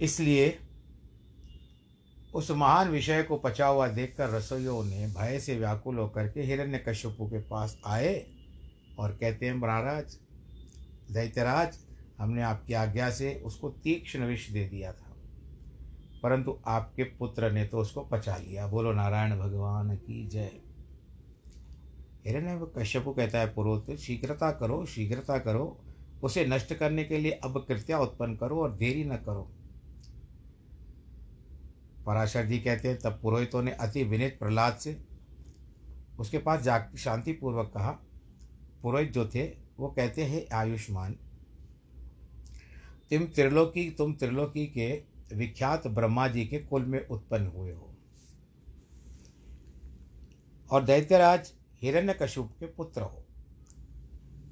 इसलिए 0.01 0.58
उस 2.34 2.51
महान 2.51 2.89
विषय 2.89 3.24
को 3.24 3.38
पचा 3.38 3.67
हुआ 3.67 3.88
देखकर 3.88 4.29
रसोइयों 4.29 4.84
ने 4.84 5.08
भय 5.08 5.39
से 5.39 5.60
व्याकुल 5.60 5.98
होकर 5.98 6.27
के 6.27 6.41
हिरण्य 6.41 6.77
कश्यपु 6.77 7.27
के 7.27 7.39
पास 7.39 7.77
आए 7.86 8.27
और 9.00 9.12
कहते 9.12 9.46
हैं, 9.46 9.53
महाराज, 9.53 10.17
दैत्यराज, 11.12 11.77
हमने 12.20 12.41
आपकी 12.41 12.74
आज्ञा 12.74 13.10
से 13.10 13.41
उसको 13.46 13.70
तीक्ष्ण 13.70 14.25
विष 14.25 14.50
दे 14.50 14.67
दिया 14.67 14.94
था। 14.94 15.06
परंतु 16.24 16.59
आपके 16.67 17.03
पुत्र 17.03 17.51
ने 17.51 17.65
तो 17.65 17.77
उसको 17.77 18.01
पचा 18.01 18.38
लिया। 18.38 18.67
बोलो, 18.67 18.93
नारायण 18.93 19.39
भगवान 19.39 19.95
की 19.95 20.27
जय। 20.27 20.51
हिरण्य 22.27 22.71
कश्यप 22.77 23.05
कहता 23.07 23.39
है, 23.39 23.53
पुरोहित, 23.53 24.00
शीघ्रता 24.00 24.51
करो 24.51 24.86
शीघ्रता 24.86 25.38
करो। 25.39 25.83
उसे 26.24 26.45
नष्ट 26.45 26.74
करने 26.74 27.03
के 27.03 27.17
लिए 27.17 27.31
अब 27.31 27.65
कृत्या 27.67 28.00
उत्पन्न 28.00 28.36
करो 28.36 28.62
और 28.62 28.71
देरी 28.71 29.03
न 29.03 29.15
करो। 29.15 29.51
पराशर 32.05 32.45
जी 32.45 32.59
कहते 32.59 32.88
हैं, 32.88 33.00
तब 33.00 33.19
पुरोहितों 33.21 33.62
ने 33.63 33.71
अति 33.71 34.03
विनित 34.03 34.39
प्रहलाद 34.39 34.75
से 34.75 35.03
उसके 36.19 36.38
पास 36.38 36.62
जा 36.62 36.91
शांतिपूर्वक 36.97 37.71
कहा, 37.74 37.91
पुरोहित 38.81 39.12
जो 39.12 39.27
थे, 39.27 39.47
वो 39.79 39.88
कहते 39.88 40.24
हैं, 40.24 40.55
आयुष्मान। 40.55 41.13
तुम 43.12 43.25
त्रिलोकी 43.25 43.91
तुम 43.91 44.13
त्रिलोकी 44.13 44.67
के 44.67 45.16
विख्यात 45.34 45.88
ब्रह्मा 45.88 46.27
जी 46.27 46.46
के 46.46 46.60
कुल 46.60 46.86
में 46.86 47.07
उत्पन्न 47.07 47.48
हुए 47.48 47.72
हो। 47.72 47.93
और 50.72 50.84
दैत्यराज 50.84 51.39
हिरण्य 51.39 52.00
हिरण्यकश्यप 52.00 52.50
के 52.60 52.65
पुत्र 52.65 53.01
हो। 53.01 53.25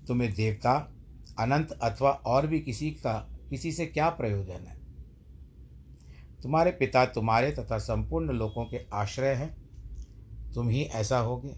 तुम्हें 0.08 0.34
देवता, 0.34 0.94
अनंत 1.40 1.72
अथवा 1.72 2.12
और 2.12 2.48
भी 2.48 2.60
किसी 2.60 2.92
का, 2.92 3.38
किसी 3.50 3.72
से 3.72 3.86
क्या 3.86 4.10
प्रयोजन 4.10 4.54
है? 4.54 4.80
तुम्हारे 6.42 6.72
पिता 6.72 7.06
तुम्हारे 7.06 7.52
तथा 7.52 7.78
संपूर्ण 7.78 8.30
लोगों 8.30 8.66
के 8.66 8.86
आश्रय 8.94 9.34
हैं। 9.34 9.66
तुम 10.54 10.70
ही 10.70 10.84
ऐसा 10.84 11.20
होगे। 11.20 11.56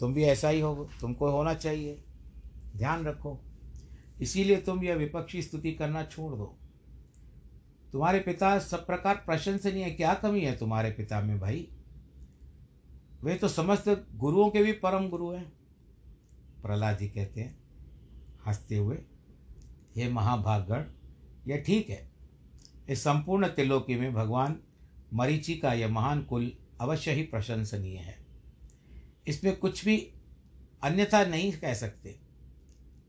तुम 0.00 0.14
भी 0.14 0.24
ऐसा 0.24 0.48
ही 0.48 0.60
होगे। 0.60 1.00
तुमको 1.00 1.30
होना 1.30 1.54
चाहिए। 1.54 2.04
ध्यान 2.76 3.04
रखो। 3.04 3.44
इसीलिए 4.20 4.56
तुम 4.56 4.84
यह 4.84 4.94
विपक्षी 4.94 5.42
स्तुति 5.42 5.72
करना 5.72 6.04
छोड़ 6.04 6.34
दो। 6.34 6.58
तुम्हारे 7.92 8.18
पिता 8.20 8.58
सब 8.58 8.86
प्रकार 8.86 9.22
प्रशंसनीय, 9.26 9.90
क्या 9.90 10.14
कमी 10.14 10.40
है 10.40 10.56
तुम्हारे 10.56 10.90
पिता 10.90 11.20
में 11.20 11.38
भाई? 11.40 11.68
वे 13.22 13.34
तो 13.34 13.48
समस्त 13.48 13.88
गुरुओं 14.14 14.50
के 14.50 14.62
भी 14.62 14.72
परम 14.74 15.08
गुरु 15.08 15.30
हैं, 15.30 15.52
प्रहलाद 16.62 16.98
जी 16.98 17.08
कहते 17.08 17.40
हैं, 17.40 17.56
हँसते 18.46 18.76
हुए। 18.76 18.98
हे 19.96 20.08
महाभागगण 20.08 20.84
यह 21.46 21.62
ठीक 21.66 21.90
है, 21.90 22.08
इस 22.88 23.02
संपूर्ण 23.02 23.46
त्रिलोकी 23.46 23.96
में 23.96 24.12
भगवान 24.14 24.58
मरीचि 25.14 25.56
का 25.56 25.72
यह 25.72 25.88
महान 25.88 26.22
कुल 26.22 26.52
अवश्य 26.80 27.12
ही 27.12 27.22
प्रशंसनीय 27.22 27.96
है। 27.96 28.16
इसमें 29.28 29.56
कुछ 29.56 29.84
भी 29.84 29.96
अन्यथा 30.82 31.24
नहीं 31.24 31.52
कह 31.52 31.74
सकते, 31.74 32.18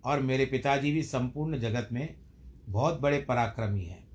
और 0.06 0.20
मेरे 0.20 0.46
पिताजी 0.46 0.92
भी 0.92 1.04
संपूर्ण 1.04 1.60
जगत 1.60 1.90
में 1.92 2.16
बहुत 2.70 3.00
बड़े 3.00 3.22
पराक्रमी 3.22 3.86
हैं। 3.86 4.09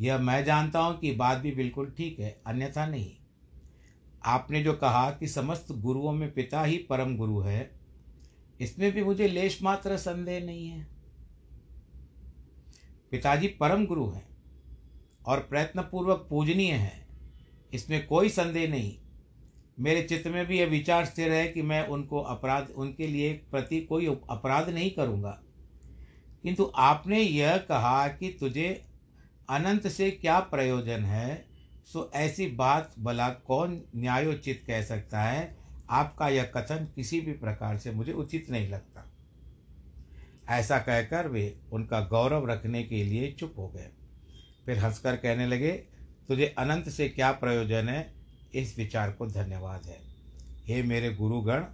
यह 0.00 0.18
मैं 0.18 0.44
जानता 0.44 0.78
हूँ 0.78 0.98
कि 0.98 1.12
बात 1.12 1.38
भी 1.38 1.50
बिल्कुल 1.52 1.92
ठीक 1.96 2.18
है, 2.20 2.40
अन्यथा 2.46 2.86
नहीं। 2.86 3.10
आपने 4.24 4.62
जो 4.62 4.72
कहा 4.72 5.10
कि 5.10 5.28
समस्त 5.28 5.72
गुरुओं 5.72 6.12
में 6.12 6.32
पिता 6.32 6.62
ही 6.64 6.76
परम 6.90 7.16
गुरु 7.16 7.40
है, 7.40 7.70
इसमें 8.60 8.90
भी 8.92 9.04
मुझे 9.04 9.28
लेश 9.28 9.62
मात्र 9.62 9.96
संदेह 9.96 10.44
नहीं 10.44 10.66
है। 10.66 10.86
पिताजी 13.10 13.48
परम 13.60 13.84
गुरु 13.86 14.08
हैं 14.08 14.26
और 15.26 15.40
प्रयत्नपूर्वक 15.40 16.26
पूजनीय 16.30 16.72
हैं, 16.72 17.06
इसमें 17.72 18.06
कोई 18.06 18.28
संदेह 18.28 18.68
नहीं। 18.70 18.96
मेरे 19.78 20.02
चित्त 20.02 20.26
में 20.26 20.44
भी 20.46 20.58
यह 20.58 20.66
विचार 20.66 21.04
स्थिर 21.04 21.32
है 21.32 21.46
कि 21.48 21.62
मैं 21.62 21.86
उनको 21.86 22.20
अपराध, 22.20 22.70
उनके 22.70 23.06
लिए 23.06 23.32
प्रति 23.50 23.80
कोई 23.80 24.06
अपराध 24.06 24.68
नहीं 24.68 24.90
करूँगा। 24.90 25.38
किंतु 26.42 26.70
आपने 26.76 27.20
यह 27.20 27.56
कहा 27.58 28.06
कि 28.08 28.28
तुझे 28.40 28.82
अनंत 29.48 29.88
से 29.88 30.10
क्या 30.10 30.40
प्रयोजन 30.40 31.04
है? 31.04 31.44
सो 31.84 32.10
ऐसी 32.14 32.46
बात 32.46 32.94
भला 32.98 33.28
कौन 33.28 33.82
न्यायोचित 33.96 34.64
कह 34.66 34.82
सकता 34.82 35.22
है? 35.22 35.56
आपका 35.90 36.28
यह 36.28 36.44
कथन 36.44 36.88
किसी 36.94 37.20
भी 37.20 37.32
प्रकार 37.32 37.78
से 37.78 37.90
मुझे 37.90 38.12
उचित 38.12 38.50
नहीं 38.50 38.68
लगता। 38.68 39.12
ऐसा 40.48 40.78
कहकर 40.78 41.28
वे 41.28 41.60
उनका 41.72 42.00
गौरव 42.00 42.50
रखने 42.50 42.82
के 42.82 43.04
लिए 43.04 43.32
चुप 43.32 43.54
हो 43.58 43.68
गए। 43.68 43.90
फिर 44.66 44.78
हंसकर 44.78 45.16
कहने 45.16 45.46
लगे, 45.46 45.72
तुझे 46.28 46.54
अनंत 46.58 46.88
से 46.88 47.08
क्या 47.08 47.32
प्रयोजन 47.32 47.88
है? 47.88 48.14
इस 48.54 48.78
विचार 48.78 49.12
को 49.12 49.26
धन्यवाद 49.26 49.86
है। 49.86 49.98
हे 50.66 50.82
मेरे 50.82 51.14
गुरुगण, 51.14 51.64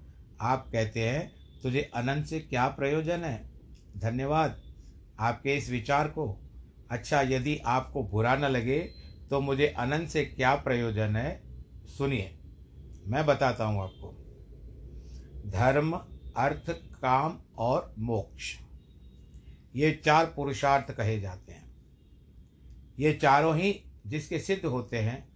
आप 0.41 0.69
कहते 0.73 1.09
हैं, 1.09 1.33
तुझे 1.63 1.91
अनंत 1.95 2.27
से 2.27 2.41
क्या 2.41 2.69
प्रयोजन 2.69 3.25
है? 3.25 3.51
धन्यवाद। 3.97 4.63
आपके 5.21 5.57
इस 5.57 5.71
विचार 5.71 6.09
को 6.09 6.50
अच्छा 6.91 7.23
यदि 7.23 7.59
आपको 7.59 8.03
बुरा 8.03 8.37
न 8.37 8.45
लगे 8.45 8.81
तो 9.31 9.41
मुझे 9.41 9.67
अनंत 9.67 10.09
से 10.09 10.25
क्या 10.25 10.55
प्रयोजन 10.55 11.17
है? 11.17 11.43
सुनिए, 11.87 12.39
मैं 13.07 13.27
बताता 13.27 13.65
हूँ 13.65 13.83
आपको। 13.83 14.17
धर्म, 15.47 15.93
अर्थ, 16.37 16.71
काम 16.71 17.39
और 17.59 17.95
मोक्ष। 17.99 18.57
ये 19.77 20.01
चार 20.05 20.27
पुरुषार्थ 20.27 20.93
कहे 20.93 21.21
जाते 21.21 21.53
हैं। 21.53 21.71
ये 22.99 23.13
चारों 23.13 23.57
ही 23.57 23.85
जिसके 24.07 24.39
सिद्ध 24.39 24.67
होते 24.67 24.99
हैं, 24.99 25.29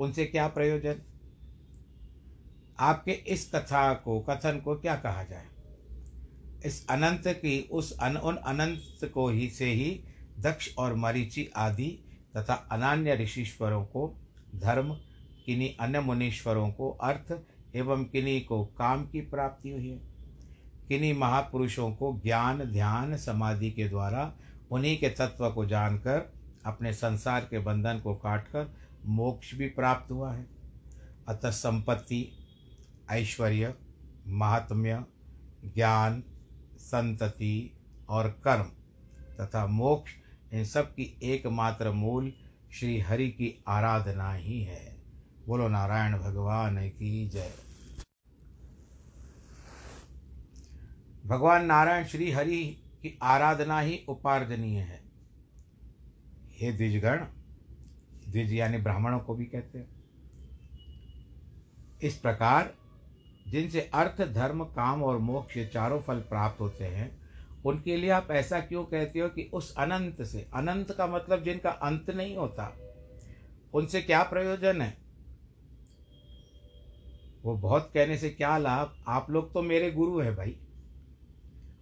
उनसे 0.00 0.24
क्या 0.24 0.48
प्रयोजन? 0.48 1.02
आपके 2.78 3.12
इस 3.12 3.54
कथा 3.54 3.94
को, 3.94 4.20
कथन 4.20 4.60
को 4.60 4.74
क्या 4.74 4.96
कहा 4.96 5.22
जाए? 5.22 5.46
इस 6.64 6.88
अनंत 6.90 7.22
की, 7.26 7.68
उस 7.72 7.98
अन, 7.98 8.16
उन 8.16 8.36
अनंत 8.36 9.10
को 9.14 9.28
ही 9.28 9.50
से 9.50 9.72
ही 9.72 10.04
दक्ष 10.42 10.74
और 10.78 10.94
मरीचि 10.94 11.50
आदि 11.56 12.04
तथा 12.36 12.54
अनान्य 12.54 13.16
ऋषिश्वरों 13.16 13.84
को 13.84 14.20
धर्म, 14.54 14.94
किन्हीं 15.46 15.76
अन्य 15.80 16.00
मुनीश्वरों 16.00 16.70
को 16.70 16.90
अर्थ 16.90 17.38
एवं 17.74 18.04
किन्हीं 18.04 18.44
को 18.44 18.64
काम 18.64 19.06
की 19.06 19.20
प्राप्ति 19.20 19.70
हुई 19.70 19.88
है। 19.88 19.98
किन्हीं 20.88 21.14
महापुरुषों 21.14 21.92
को 21.92 22.20
ज्ञान, 22.24 22.58
ध्यान, 22.58 23.16
समाधि 23.16 23.70
के 23.70 23.88
द्वारा 23.88 24.32
उन्हीं 24.70 24.98
के 24.98 25.08
तत्व 25.08 25.50
को 25.50 25.66
जानकर 25.66 26.32
अपने 26.66 26.92
संसार 26.92 27.40
के 27.40 27.58
बंधन 27.58 27.98
को 27.98 28.14
काटकर 28.14 28.74
मोक्ष 29.06 29.54
भी 29.54 29.68
प्राप्त 29.68 30.12
हुआ 30.12 30.32
है। 30.32 30.46
अतः 31.28 31.50
संपत्ति, 31.50 32.32
ऐश्वर्य, 33.10 33.74
महात्म्य, 34.28 35.04
ज्ञान, 35.64 36.22
संतति 36.76 37.76
और 38.08 38.28
कर्म 38.28 38.64
तथा 39.40 39.66
मोक्ष 39.66 40.12
इन 40.52 40.64
सब 40.64 40.94
की 40.94 41.18
एकमात्र 41.22 41.90
मूल 41.90 42.32
श्री 42.72 43.00
हरि 43.00 43.28
की 43.28 43.64
आराधना 43.68 44.32
ही 44.32 44.62
है। 44.62 45.02
बोलो, 45.46 45.68
नारायण 45.68 46.18
भगवान 46.18 46.88
की 46.88 47.28
जय। 47.28 47.52
भगवान 51.26 51.64
नारायण 51.64 52.04
श्री 52.04 52.30
हरि 52.30 52.82
की 53.02 53.18
आराधना 53.22 53.80
ही 53.80 54.04
उपार्जनीय 54.08 54.80
है। 54.80 55.02
हे 56.52 56.72
द्विजगण, 56.72 57.16
द्विज 58.28 58.52
यानी 58.52 58.78
ब्राह्मणों 58.78 59.20
को 59.20 59.34
भी 59.34 59.44
कहते 59.44 59.78
हैं। 59.78 60.04
इस 62.02 62.18
प्रकार 62.18 62.74
जिनसे 63.48 63.80
अर्थ, 63.80 64.22
धर्म, 64.22 64.64
काम 64.64 65.02
और 65.02 65.18
मोक्ष 65.18 65.58
चारों 65.58 66.02
फल 66.02 66.20
प्राप्त 66.20 66.60
होते 66.60 66.84
हैं 66.84 67.21
उनके 67.64 67.96
लिए 67.96 68.10
आप 68.10 68.30
ऐसा 68.30 68.60
क्यों 68.60 68.84
कहते 68.84 69.18
हो 69.18 69.28
कि 69.28 69.50
उस 69.52 69.74
अनंत 69.76 70.22
से? 70.22 70.46
अनंत 70.54 70.92
का 70.92 71.06
मतलब 71.06 71.42
जिनका 71.42 71.70
अंत 71.70 72.10
नहीं 72.10 72.36
होता 72.36 72.76
उनसे 73.74 74.02
क्या 74.02 74.22
प्रयोजन 74.22 74.80
है? 74.80 74.96
वो 77.42 77.56
बहुत 77.56 77.90
कहने 77.94 78.18
से 78.18 78.30
क्या 78.30 78.58
लाभ? 78.58 79.04
आप 79.08 79.30
लोग 79.30 79.54
तो 79.54 79.62
मेरे 79.62 79.90
गुरु 79.90 80.20
हैं 80.20 80.36
भाई। 80.36 80.56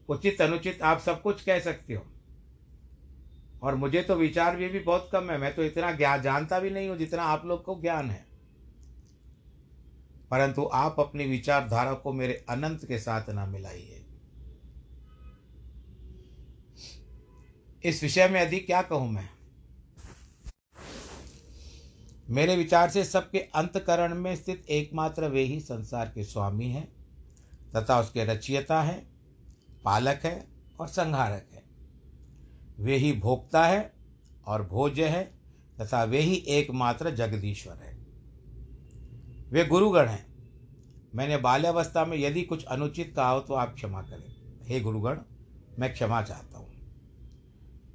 उचित 0.09 0.41
अनुचित 0.43 0.83
आप 0.83 0.99
सब 0.99 1.23
कुछ 1.23 1.43
कह 1.43 1.59
सकते 1.59 1.95
हो। 1.95 2.07
और 3.63 3.75
मुझे 3.75 4.03
तो 4.03 4.15
विचार 4.15 4.57
भी, 4.57 4.69
भी 4.69 4.79
बहुत 4.79 5.09
कम 5.13 5.31
है। 5.31 5.39
मैं 5.39 5.55
तो 5.55 5.65
इतना 5.65 5.93
ज्ञान 5.93 6.23
जानता 6.23 6.61
भी 6.61 6.71
नहीं 6.71 6.89
हूँ 6.89 6.97
जितना 6.97 7.23
आप 7.23 7.47
लोग 7.47 7.65
को 7.65 7.81
ज्ञान 7.81 8.11
है। 8.11 8.27
परंतु 10.31 10.71
आप 10.73 10.97
अपनी 11.01 11.25
विचारधारा 11.25 11.95
को 11.95 12.13
मेरे 12.13 12.45
अनंत 12.49 12.85
के 12.85 12.99
साथ 12.99 13.31
ना 13.31 13.47
मिलाइए। 13.47 14.00
इस 17.85 18.03
विषय 18.03 18.29
में 18.29 18.41
अधिक 18.41 18.67
क्या 18.67 18.83
कहूँ 18.83 19.13
मैं? 19.13 19.29
मेरे 22.31 22.57
विचार 22.57 22.91
से 22.91 23.05
सबके 23.05 23.39
अंतकरण 23.39 24.15
में 24.15 24.37
स्थित 24.37 24.67
एकमात्र 24.71 25.29
वे 25.29 25.43
ही 25.43 25.61
संसार 25.61 26.07
के 26.07 26.25
स्वामी 26.25 26.67
हैं, 26.67 26.93
तथा 27.77 28.01
उसके 28.01 28.25
रचयिता 28.25 28.83
है, 28.83 29.07
पालक 29.85 30.21
है 30.25 30.47
और 30.81 30.89
संहारक 30.89 31.47
है। 31.53 31.63
वे 32.81 32.97
ही 32.97 33.13
भोक्ता 33.13 33.67
है 33.67 33.93
और 34.47 34.67
भोज्य 34.67 35.09
है, 35.09 35.25
तथा 35.81 36.05
वे 36.05 36.19
ही 36.19 36.35
एकमात्र 36.35 37.11
जगदीश्वर 37.11 37.75
है। 37.75 37.99
वे 39.51 39.65
गुरुगण 39.65 40.07
हैं। 40.07 40.27
मैंने 41.15 41.37
बाल्यावस्था 41.37 42.05
में 42.05 42.17
यदि 42.17 42.43
कुछ 42.43 42.65
अनुचित 42.65 43.13
कहा 43.17 43.31
हो 43.31 43.41
तो 43.41 43.55
आप 43.55 43.75
क्षमा 43.75 44.03
करें। 44.03 44.37
हे 44.69 44.81
गुरुगण, 44.81 45.19
मैं 45.79 45.93
क्षमा 45.93 46.23
चाहता 46.23 46.59
हूँ। 46.59 46.70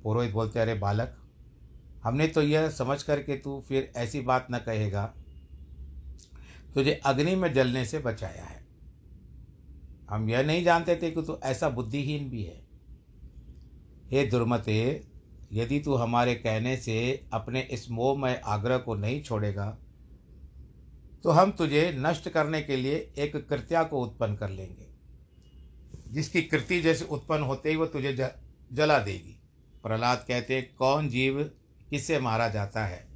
पुरोहित 0.05 0.31
बोलते, 0.31 0.59
अरे 0.59 0.73
बालक, 0.75 1.15
हमने 2.03 2.27
तो 2.27 2.41
यह 2.41 2.69
समझ 2.69 3.01
करके 3.03 3.35
तू 3.37 3.59
फिर 3.67 3.91
ऐसी 3.97 4.21
बात 4.21 4.47
न 4.51 4.57
कहेगा 4.57 5.05
तुझे 6.73 6.93
अग्नि 7.05 7.35
में 7.35 7.51
जलने 7.53 7.85
से 7.85 7.99
बचाया 7.99 8.43
है। 8.43 8.63
हम 10.09 10.29
यह 10.29 10.43
नहीं 10.43 10.63
जानते 10.63 10.95
थे 10.95 11.11
कि 11.11 11.21
तू 11.21 11.37
ऐसा 11.43 11.69
बुद्धिहीन 11.69 12.29
भी 12.29 12.43
है। 12.43 12.63
हे 14.05 14.25
दुर्मते, 14.25 15.07
यदि 15.53 15.79
तू 15.79 15.95
हमारे 15.95 16.35
कहने 16.35 16.75
से 16.77 16.97
अपने 17.33 17.61
इस 17.71 17.89
मोहमय 17.91 18.41
आग्रह 18.45 18.77
को 18.77 18.95
नहीं 18.95 19.21
छोड़ेगा 19.23 19.77
तो 21.23 21.31
हम 21.31 21.51
तुझे 21.51 21.91
नष्ट 21.97 22.29
करने 22.29 22.61
के 22.61 22.75
लिए 22.75 22.95
एक 23.17 23.35
कृत्या 23.49 23.83
को 23.83 24.01
उत्पन्न 24.01 24.35
कर 24.35 24.49
लेंगे। 24.49 24.87
जिसकी 26.07 26.41
कृति 26.41 26.79
जैसे 26.81 27.05
उत्पन्न 27.05 27.43
होते 27.43 27.69
ही 27.69 27.75
वो 27.75 27.85
तुझे 27.85 28.13
जला 28.73 28.99
देगी। 28.99 29.37
प्रहलाद 29.85 30.25
कहते 30.27 30.55
हैं, 30.55 30.75
कौन 30.75 31.09
जीव 31.09 31.43
किससे 31.89 32.19
मारा 32.19 32.49
जाता 32.49 32.85
है? 32.85 33.07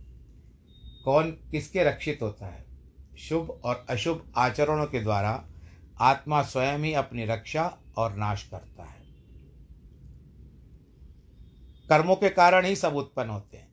कौन 1.06 1.32
किसके 1.32 1.84
रक्षित 1.84 2.20
होता 2.22 2.46
है? 2.46 2.66
शुभ 3.18 3.62
और 3.64 3.86
अशुभ 3.90 4.34
आचरणों 4.36 4.86
के 4.86 5.00
द्वारा 5.00 5.50
आत्मा 6.00 6.44
स्वयं 6.44 6.80
ही 6.80 6.94
अपनी 6.94 7.26
रक्षा 7.26 7.78
और 7.98 8.16
नाश 8.16 8.44
करता 8.44 8.84
है। 8.84 9.02
कर्मों 11.90 12.16
के 12.16 12.30
कारण 12.30 12.66
ही 12.66 12.76
सब 12.76 12.96
उत्पन्न 12.96 13.30
होते 13.30 13.58
हैं। 13.58 13.70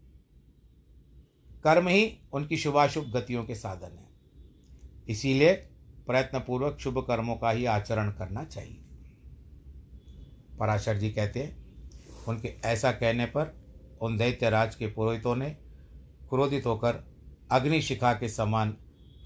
कर्म 1.65 1.89
ही 1.89 2.19
उनकी 2.33 2.57
शुभाशुभ 2.57 3.05
गतियों 3.05 3.45
के 3.45 3.55
साधन 3.55 3.99
है। 3.99 4.09
इसीलिए 5.09 5.53
प्रयत्नपूर्वक 6.07 6.79
शुभ 6.79 6.99
कर्मों 6.99 7.37
का 7.37 7.51
ही 7.51 7.65
आचरण 7.65 8.11
करना 8.11 8.45
चाहिए। 8.45 8.85
पराशर 10.59 10.97
जी 10.97 11.11
कहते 11.11 11.43
हैं 11.43 11.66
उनके 12.29 12.49
ऐसा 12.65 12.93
कहने 12.93 13.27
पर 13.27 13.55
उन 14.01 14.17
दैत्यराज 14.17 14.75
के 14.75 14.87
पुरोहितों 14.87 15.37
ने 15.37 15.51
क्रोधित 16.31 16.67
होकर 16.67 17.05
अग्निशिखा 17.51 18.13
के 18.13 18.29
समान 18.29 18.71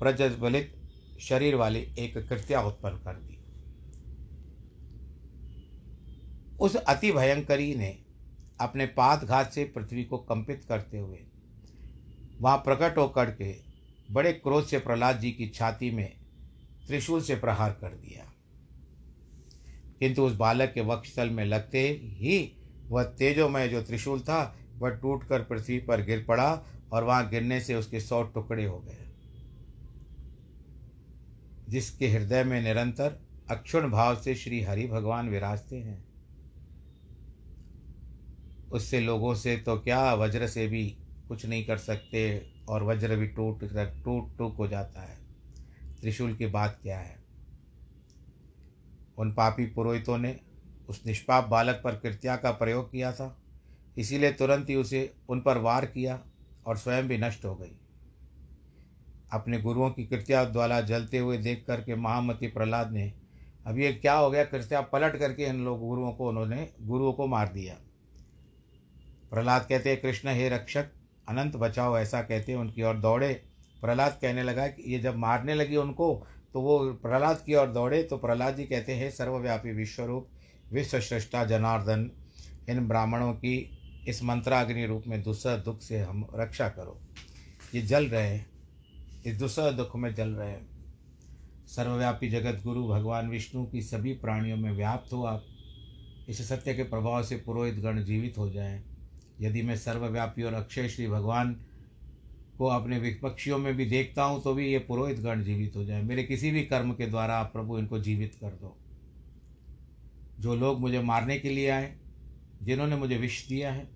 प्रज्वलित 0.00 0.74
शरीर 1.20 1.54
वाली 1.54 1.80
एक 1.98 2.18
कृत्या 2.28 2.62
उत्पन्न 2.62 2.96
कर 2.96 3.14
दी। 3.14 3.36
उस 6.60 6.76
अति 6.76 7.12
भयंकरी 7.12 7.74
ने 7.74 7.98
अपने 8.60 8.86
पातघात 8.86 9.52
से 9.52 9.64
पृथ्वी 9.64 10.04
को 10.04 10.18
कंपित 10.18 10.64
करते 10.64 10.98
हुए 10.98 11.18
वहाँ 12.40 12.56
प्रकट 12.58 12.98
होकर 12.98 13.30
के 13.30 13.54
बड़े 14.10 14.32
क्रोध 14.32 14.66
से 14.66 14.78
प्रहलाद 14.78 15.18
जी 15.18 15.30
की 15.30 15.48
छाती 15.48 15.90
में 15.90 16.16
त्रिशूल 16.86 17.20
से 17.22 17.34
प्रहार 17.34 17.70
कर 17.70 17.88
दिया। 17.88 18.32
किंतु 19.98 20.22
उस 20.22 20.32
बालक 20.32 20.72
के 20.72 20.80
वक्षस्थल 20.80 21.30
में 21.30 21.44
लगते 21.44 21.88
ही 22.02 22.38
वह 22.90 23.02
तेजोमय 23.02 23.68
जो 23.68 23.82
त्रिशूल 23.82 24.20
था, 24.20 24.56
वह 24.78 24.90
टूटकर 24.90 25.42
पृथ्वी 25.42 25.78
पर 25.78 26.02
गिर 26.02 26.24
पड़ा 26.28 26.64
और 26.92 27.04
वहाँ 27.04 27.30
गिरने 27.30 27.60
से 27.60 27.74
उसके 27.74 28.00
सौ 28.00 28.22
टुकड़े 28.22 28.64
हो 28.64 28.78
गए। 28.78 28.96
जिसके 31.68 32.08
हृदय 32.08 32.44
में 32.44 32.62
निरंतर 32.62 33.20
अक्षुण 33.50 33.90
भाव 33.90 34.16
से 34.16 34.34
श्री 34.34 34.62
हरि 34.62 34.86
भगवान 34.86 35.28
विराजते 35.28 35.76
हैं। 35.76 36.04
उससे 38.72 39.00
लोगों 39.00 39.34
से 39.34 39.56
तो 39.56 39.78
क्या 39.78 40.14
वज्र 40.14 40.46
से 40.46 40.66
भी 40.66 40.96
कुछ 41.28 41.46
नहीं 41.46 41.64
कर 41.64 41.78
सकते 41.78 42.52
और 42.68 42.82
वज्र 42.82 43.16
भी 43.16 43.26
टूट 43.26 43.64
टूट 44.04 44.38
टूक 44.38 44.56
हो 44.56 44.68
जाता 44.68 45.02
है। 45.02 45.18
त्रिशूल 46.00 46.34
की 46.34 46.46
बात 46.46 46.78
क्या 46.82 46.98
है? 46.98 47.22
उन 49.18 49.32
पापी 49.32 49.66
पुरोहितों 49.66 50.18
ने 50.18 50.40
उस 50.90 51.02
निष्पाप 51.06 51.48
बालक 51.48 51.80
पर 51.84 51.94
कृत्या 51.94 52.36
का 52.36 52.50
प्रयोग 52.50 52.90
किया 52.92 53.12
था। 53.12 53.36
इसीलिए 53.98 54.32
तुरंत 54.32 54.70
ही 54.70 54.74
उसे 54.74 55.12
उन 55.28 55.40
पर 55.40 55.58
वार 55.58 55.86
किया 55.86 56.20
और 56.66 56.76
स्वयं 56.76 57.08
भी 57.08 57.18
नष्ट 57.18 57.44
हो 57.44 57.54
गई। 57.54 57.72
अपने 59.32 59.60
गुरुओं 59.60 59.90
की 59.90 60.04
कृत्या 60.06 60.44
द्वारा 60.44 60.80
जलते 60.80 61.18
हुए 61.18 61.38
देख 61.38 61.64
करके 61.66 61.94
महामति 61.94 62.46
प्रहलाद 62.46 62.92
ने 62.92 63.12
अब 63.66 63.78
ये 63.78 63.92
क्या 63.92 64.14
हो 64.14 64.30
गया? 64.30 64.44
कृत्या 64.44 64.80
पलट 64.80 65.16
करके 65.16 65.44
इन 65.44 65.64
लोग 65.64 65.80
गुरुओं 65.80 66.12
को, 66.12 66.28
उन्होंने 66.28 66.68
गुरुओं 66.80 67.12
को 67.12 67.26
मार 67.26 67.48
दिया। 67.48 67.74
प्रहलाद 69.30 69.66
कहते 69.68 69.90
हैं, 69.90 70.00
कृष्ण, 70.00 70.28
हे 70.28 70.48
रक्षक, 70.48 70.90
अनंत 71.28 71.56
बचाओ, 71.56 71.96
ऐसा 71.98 72.22
कहते 72.22 72.52
हैं 72.52 72.58
उनकी 72.58 72.82
ओर 72.82 72.96
दौड़े। 72.96 73.32
प्रहलाद 73.80 74.18
कहने 74.22 74.42
लगा 74.42 74.66
कि 74.66 74.92
ये 74.92 74.98
जब 74.98 75.16
मारने 75.16 75.54
लगी 75.54 75.76
उनको 75.76 76.26
तो 76.52 76.60
वो 76.60 76.78
प्रहलाद 76.92 77.42
की 77.46 77.54
ओर 77.54 77.66
दौड़े 77.66 78.02
तो 78.02 78.16
प्रहलाद 78.16 78.56
जी 78.56 78.64
कहते 78.64 78.94
हैं 78.94 79.10
सर्वव्यापी 79.10 79.72
विश्वरूप 79.72 80.28
विश्व 80.72 81.00
श्रेष्ठा 81.00 81.44
जनार्दन, 81.44 82.10
इन 82.68 82.88
ब्राह्मणों 82.88 83.32
की 83.32 83.78
इस 84.08 84.22
मंत्राग्नि 84.22 84.86
रूप 84.86 85.04
में 85.06 85.22
दुस्सह 85.22 85.56
दुख 85.56 85.80
से 85.82 85.98
हम 85.98 86.26
रक्षा 86.34 86.68
करो। 86.68 87.00
ये 87.74 87.82
जल 87.82 88.06
रहे 88.06 88.40
इस 89.26 89.38
दुस्सह 89.38 89.70
दुख 89.70 89.96
में 89.96 90.14
जल 90.14 90.28
रहे 90.28 90.56
सर्वव्यापी 91.68 92.28
जगत 92.28 92.62
गुरु 92.64 92.86
भगवान 92.88 93.28
विष्णु 93.28 93.64
की 93.64 93.82
सभी 93.82 94.12
प्राणियों 94.12 94.56
में 94.56 94.70
व्याप्त 94.72 95.12
हो 95.12 95.22
आप। 95.24 95.44
इस 96.28 96.48
सत्य 96.48 96.74
के 96.74 96.82
प्रभाव 96.82 97.22
से 97.22 97.36
पुरोहित 97.36 97.74
गण 97.74 98.02
जीवित 98.04 98.38
हो 98.38 98.50
जाएँ। 98.50 98.82
यदि 99.40 99.62
मैं 99.62 99.76
सर्वव्यापी 99.76 100.42
और 100.42 100.54
अक्षय 100.54 100.88
श्री 100.88 101.06
भगवान 101.08 101.52
को 102.58 102.66
अपने 102.66 102.98
विपक्षियों 102.98 103.58
में 103.58 103.74
भी 103.76 103.84
देखता 103.84 104.22
हूँ 104.22 104.42
तो 104.42 104.54
भी 104.54 104.66
ये 104.66 104.78
पुरोहित 104.78 105.20
गण 105.20 105.42
जीवित 105.42 105.76
हो 105.76 105.84
जाए। 105.84 106.02
मेरे 106.02 106.22
किसी 106.22 106.50
भी 106.50 106.62
कर्म 106.62 106.92
के 106.92 107.06
द्वारा 107.06 107.36
आप 107.36 107.52
प्रभु 107.52 107.78
इनको 107.78 107.98
जीवित 107.98 108.34
कर 108.34 108.50
दो। 108.50 108.76
जो 110.40 110.54
लोग 110.54 110.80
मुझे 110.80 111.00
मारने 111.02 111.38
के 111.38 111.50
लिए 111.50 111.68
आए, 111.70 111.94
जिन्होंने 112.62 112.96
मुझे 112.96 113.16
विष 113.16 113.46
दिया 113.48 113.72
है, 113.72 113.88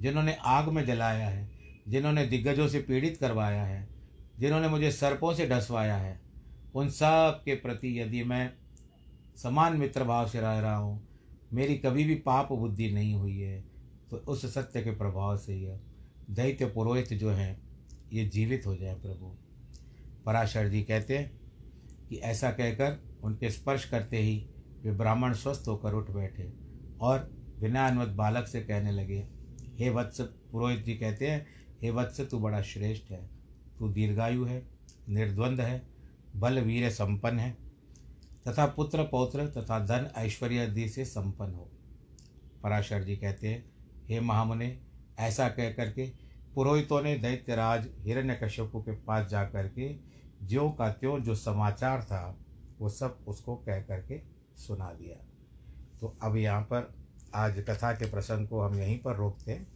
जिन्होंने 0.00 0.36
आग 0.46 0.68
में 0.68 0.84
जलाया 0.86 1.28
है, 1.28 1.48
जिन्होंने 1.88 2.26
दिग्गजों 2.26 2.68
से 2.68 2.80
पीड़ित 2.80 3.16
करवाया 3.16 3.62
है, 3.64 3.88
जिन्होंने 4.38 4.68
मुझे 4.68 4.90
सर्पों 4.92 5.32
से 5.34 5.46
ढसवाया 5.48 5.96
है, 5.96 6.20
उन 6.74 6.88
सब 6.90 7.42
के 7.44 7.54
प्रति 7.54 7.98
यदि 8.00 8.22
मैं 8.24 8.52
समान 9.36 9.76
मित्र 9.76 10.04
भाव 10.04 10.28
से 10.28 10.40
रह 10.40 10.58
रहा 10.58 10.76
हूँ, 10.76 11.06
मेरी 11.52 11.76
कभी 11.78 12.04
भी 12.04 12.14
पाप 12.16 12.52
बुद्धि 12.52 12.90
नहीं 12.92 13.14
हुई 13.14 13.38
है 13.38 13.60
तो 14.10 14.16
उस 14.16 14.44
सत्य 14.54 14.82
के 14.82 14.90
प्रभाव 14.90 15.36
से 15.36 15.54
यह 15.54 15.78
दैत्य 16.30 16.66
पुरोहित 16.66 17.12
जो 17.12 17.30
हैं, 17.30 17.56
ये 18.12 18.24
जीवित 18.24 18.66
हो 18.66 18.74
जाए 18.76 18.94
प्रभु। 18.94 19.34
पराशर 20.26 20.68
जी 20.68 20.82
कहते 20.82 21.18
हैं 21.18 21.30
कि 22.08 22.16
ऐसा 22.16 22.50
कहकर 22.50 22.98
उनके 23.24 23.50
स्पर्श 23.50 23.84
करते 23.84 24.18
ही 24.18 24.36
वे 24.84 24.92
ब्राह्मण 24.92 25.32
स्वस्थ 25.32 25.68
होकर 25.68 25.94
उठ 25.94 26.10
बैठे 26.10 26.52
और 27.00 27.30
विनयान्वत 27.58 28.08
बालक 28.08 28.46
से 28.46 28.60
कहने 28.60 28.90
लगे, 28.92 29.26
हे 29.78 29.90
वत्स, 29.90 30.20
पुरोहित 30.20 30.84
जी 30.84 30.94
कहते 30.94 31.26
हैं, 31.26 31.46
हे 31.82 31.90
वत्स, 31.90 32.20
तू 32.20 32.38
बड़ा 32.38 32.62
श्रेष्ठ 32.62 33.10
है। 33.10 33.28
तू 33.78 33.88
दीर्घायु 33.88 34.44
है, 34.44 34.62
निर्द्वंद 35.08 35.60
है 35.60 35.82
बल 36.36 36.60
वीर 36.60 36.90
संपन्न 36.90 37.38
है, 37.38 37.56
तथा 38.48 38.66
पुत्र 38.66 39.02
पौत्र 39.02 39.46
तथा 39.46 39.78
धन 39.78 40.10
ऐश्वर्य 40.16 40.66
आदि 40.66 40.88
से 40.88 41.04
संपन्न 41.04 41.54
हो। 41.54 41.70
पराशर 42.62 43.02
जी 43.02 43.16
कहते 43.16 43.48
हैं, 43.48 43.64
हे 44.08 44.20
महामुने, 44.20 44.78
ऐसा 45.18 45.48
कह 45.48 45.72
करके 45.72 46.06
पुरोहितों 46.54 47.02
ने 47.02 47.16
दैत्यराज 47.16 47.88
हिरण्यकश्यपु 47.98 48.80
के 48.80 48.92
पास 48.92 49.26
जा 49.26 49.44
करके 49.44 49.88
ज्यों 50.42 50.70
का 50.70 50.88
त्यों 50.88 51.18
जो 51.20 51.34
समाचार 51.34 52.02
था, 52.02 52.38
वो 52.80 52.88
सब 52.88 53.24
उसको 53.26 53.56
कह 53.56 53.80
करके 53.80 54.33
सुना 54.56 54.92
दिया। 54.92 55.16
तो 56.00 56.16
अब 56.22 56.36
यहाँ 56.36 56.62
पर 56.62 56.92
आज 57.34 57.58
कथा 57.68 57.92
के 57.92 58.10
प्रसंग 58.10 58.48
को 58.48 58.60
हम 58.60 58.78
यहीं 58.78 58.98
पर 58.98 59.16
रोकते 59.16 59.52
हैं, 59.52 59.66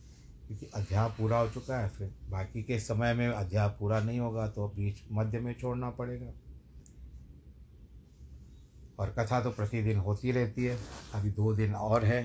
क्योंकि 0.47 0.67
अध्याय 0.75 1.09
पूरा 1.09 1.39
हो 1.39 1.49
चुका 1.51 1.79
है, 1.79 1.89
फिर 1.89 2.15
बाकी 2.31 2.63
के 2.63 2.79
समय 2.81 3.15
में 3.15 3.27
अध्याय 3.29 3.69
पूरा 3.79 4.01
नहीं 4.01 4.19
होगा 4.21 4.47
तो 4.49 4.69
बीच 4.69 5.03
मध्य 5.13 5.41
में 5.41 5.53
छोड़ना 5.55 5.91
पड़ेगा। 5.91 6.33
और 8.99 9.11
कथा 9.11 9.41
तो 9.41 9.51
प्रतिदिन 9.51 9.99
होती 9.99 10.33
रहती 10.33 10.65
है, 10.65 10.79
अभी 11.15 11.31
दो 11.31 11.55
दिन 11.55 11.75
और 11.75 12.05
है 12.05 12.23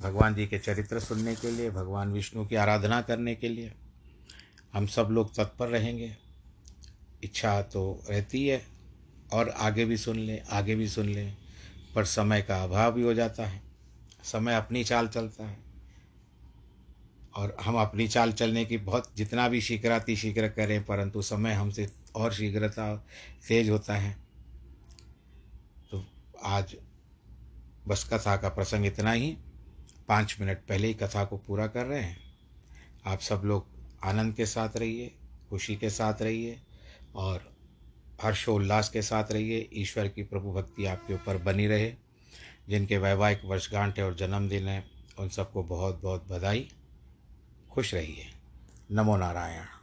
भगवान 0.00 0.34
जी 0.34 0.46
के 0.46 0.58
चरित्र 0.58 1.00
सुनने 1.00 1.34
के 1.34 1.50
लिए, 1.50 1.70
भगवान 1.70 2.12
विष्णु 2.12 2.46
की 2.46 2.56
आराधना 2.56 3.00
करने 3.02 3.34
के 3.34 3.48
लिए। 3.48 3.72
हम 4.74 4.86
सब 4.86 5.08
लोग 5.10 5.34
तत्पर 5.34 5.68
रहेंगे, 5.68 6.14
इच्छा 7.24 7.60
तो 7.62 8.02
रहती 8.10 8.46
है, 8.46 8.60
और 9.32 9.48
आगे 9.48 9.84
भी 9.84 9.96
सुन 9.96 10.16
लें, 10.16 10.42
आगे 10.42 10.74
भी 10.74 10.88
सुन 10.88 11.06
लें। 11.06 11.36
पर 11.94 12.04
समय 12.04 12.42
का 12.42 12.64
अभाव 12.64 12.92
भी 12.92 13.02
हो 13.02 13.14
जाता 13.14 13.46
है। 13.46 13.62
समय 14.24 14.54
अपनी 14.54 14.84
चाल 14.84 15.08
चलता 15.08 15.46
है। 15.46 15.58
और 17.36 17.56
हम 17.60 17.76
अपनी 17.76 18.08
चाल 18.08 18.32
चलने 18.32 18.64
की 18.64 18.78
बहुत, 18.78 19.12
जितना 19.16 19.48
भी 19.48 19.60
शीघ्राति 19.60 20.16
शीघ्र 20.16 20.48
करें, 20.48 20.84
परंतु 20.84 21.22
समय 21.22 21.52
हमसे 21.52 21.90
और 22.14 22.32
शीघ्रता 22.32 22.96
तेज 23.48 23.70
होता 23.70 23.96
है। 23.96 24.16
तो 25.90 26.04
आज 26.44 26.76
बस 27.88 28.10
कथा 28.12 28.36
का 28.36 28.48
प्रसंग 28.48 28.86
इतना 28.86 29.12
ही। 29.12 29.36
पाँच 30.08 30.36
मिनट 30.40 30.58
पहले 30.68 30.88
ही 30.88 30.94
कथा 30.94 31.24
को 31.24 31.36
पूरा 31.36 31.66
कर 31.66 31.86
रहे 31.86 32.02
हैं। 32.02 32.18
आप 33.06 33.20
सब 33.20 33.42
लोग 33.44 33.66
आनंद 34.04 34.34
के 34.34 34.46
साथ 34.46 34.76
रहिए, 34.76 35.14
खुशी 35.50 35.76
के 35.76 35.90
साथ 35.90 36.22
रहिए 36.22 36.60
और 37.14 37.59
हर्षोल्लास 38.22 38.88
के 38.88 39.02
साथ 39.02 39.24
रहिए। 39.32 39.70
ईश्वर 39.72 40.08
की 40.08 40.22
प्रभु 40.22 40.52
भक्ति 40.52 40.84
आपके 40.84 41.14
ऊपर 41.14 41.36
बनी 41.36 41.66
रहे। 41.66 41.94
जिनके 42.68 42.98
वैवाहिक 42.98 43.40
वर्षगांठ 43.44 43.98
है 43.98 44.04
और 44.04 44.14
जन्मदिन 44.14 44.68
है, 44.68 44.84
उन 45.18 45.28
सबको 45.28 45.62
बहुत 45.62 46.02
बहुत 46.02 46.28
बधाई। 46.28 46.70
खुश 47.70 47.94
रहिए। 47.94 48.26
नमो 48.92 49.16
नारायण। 49.16 49.79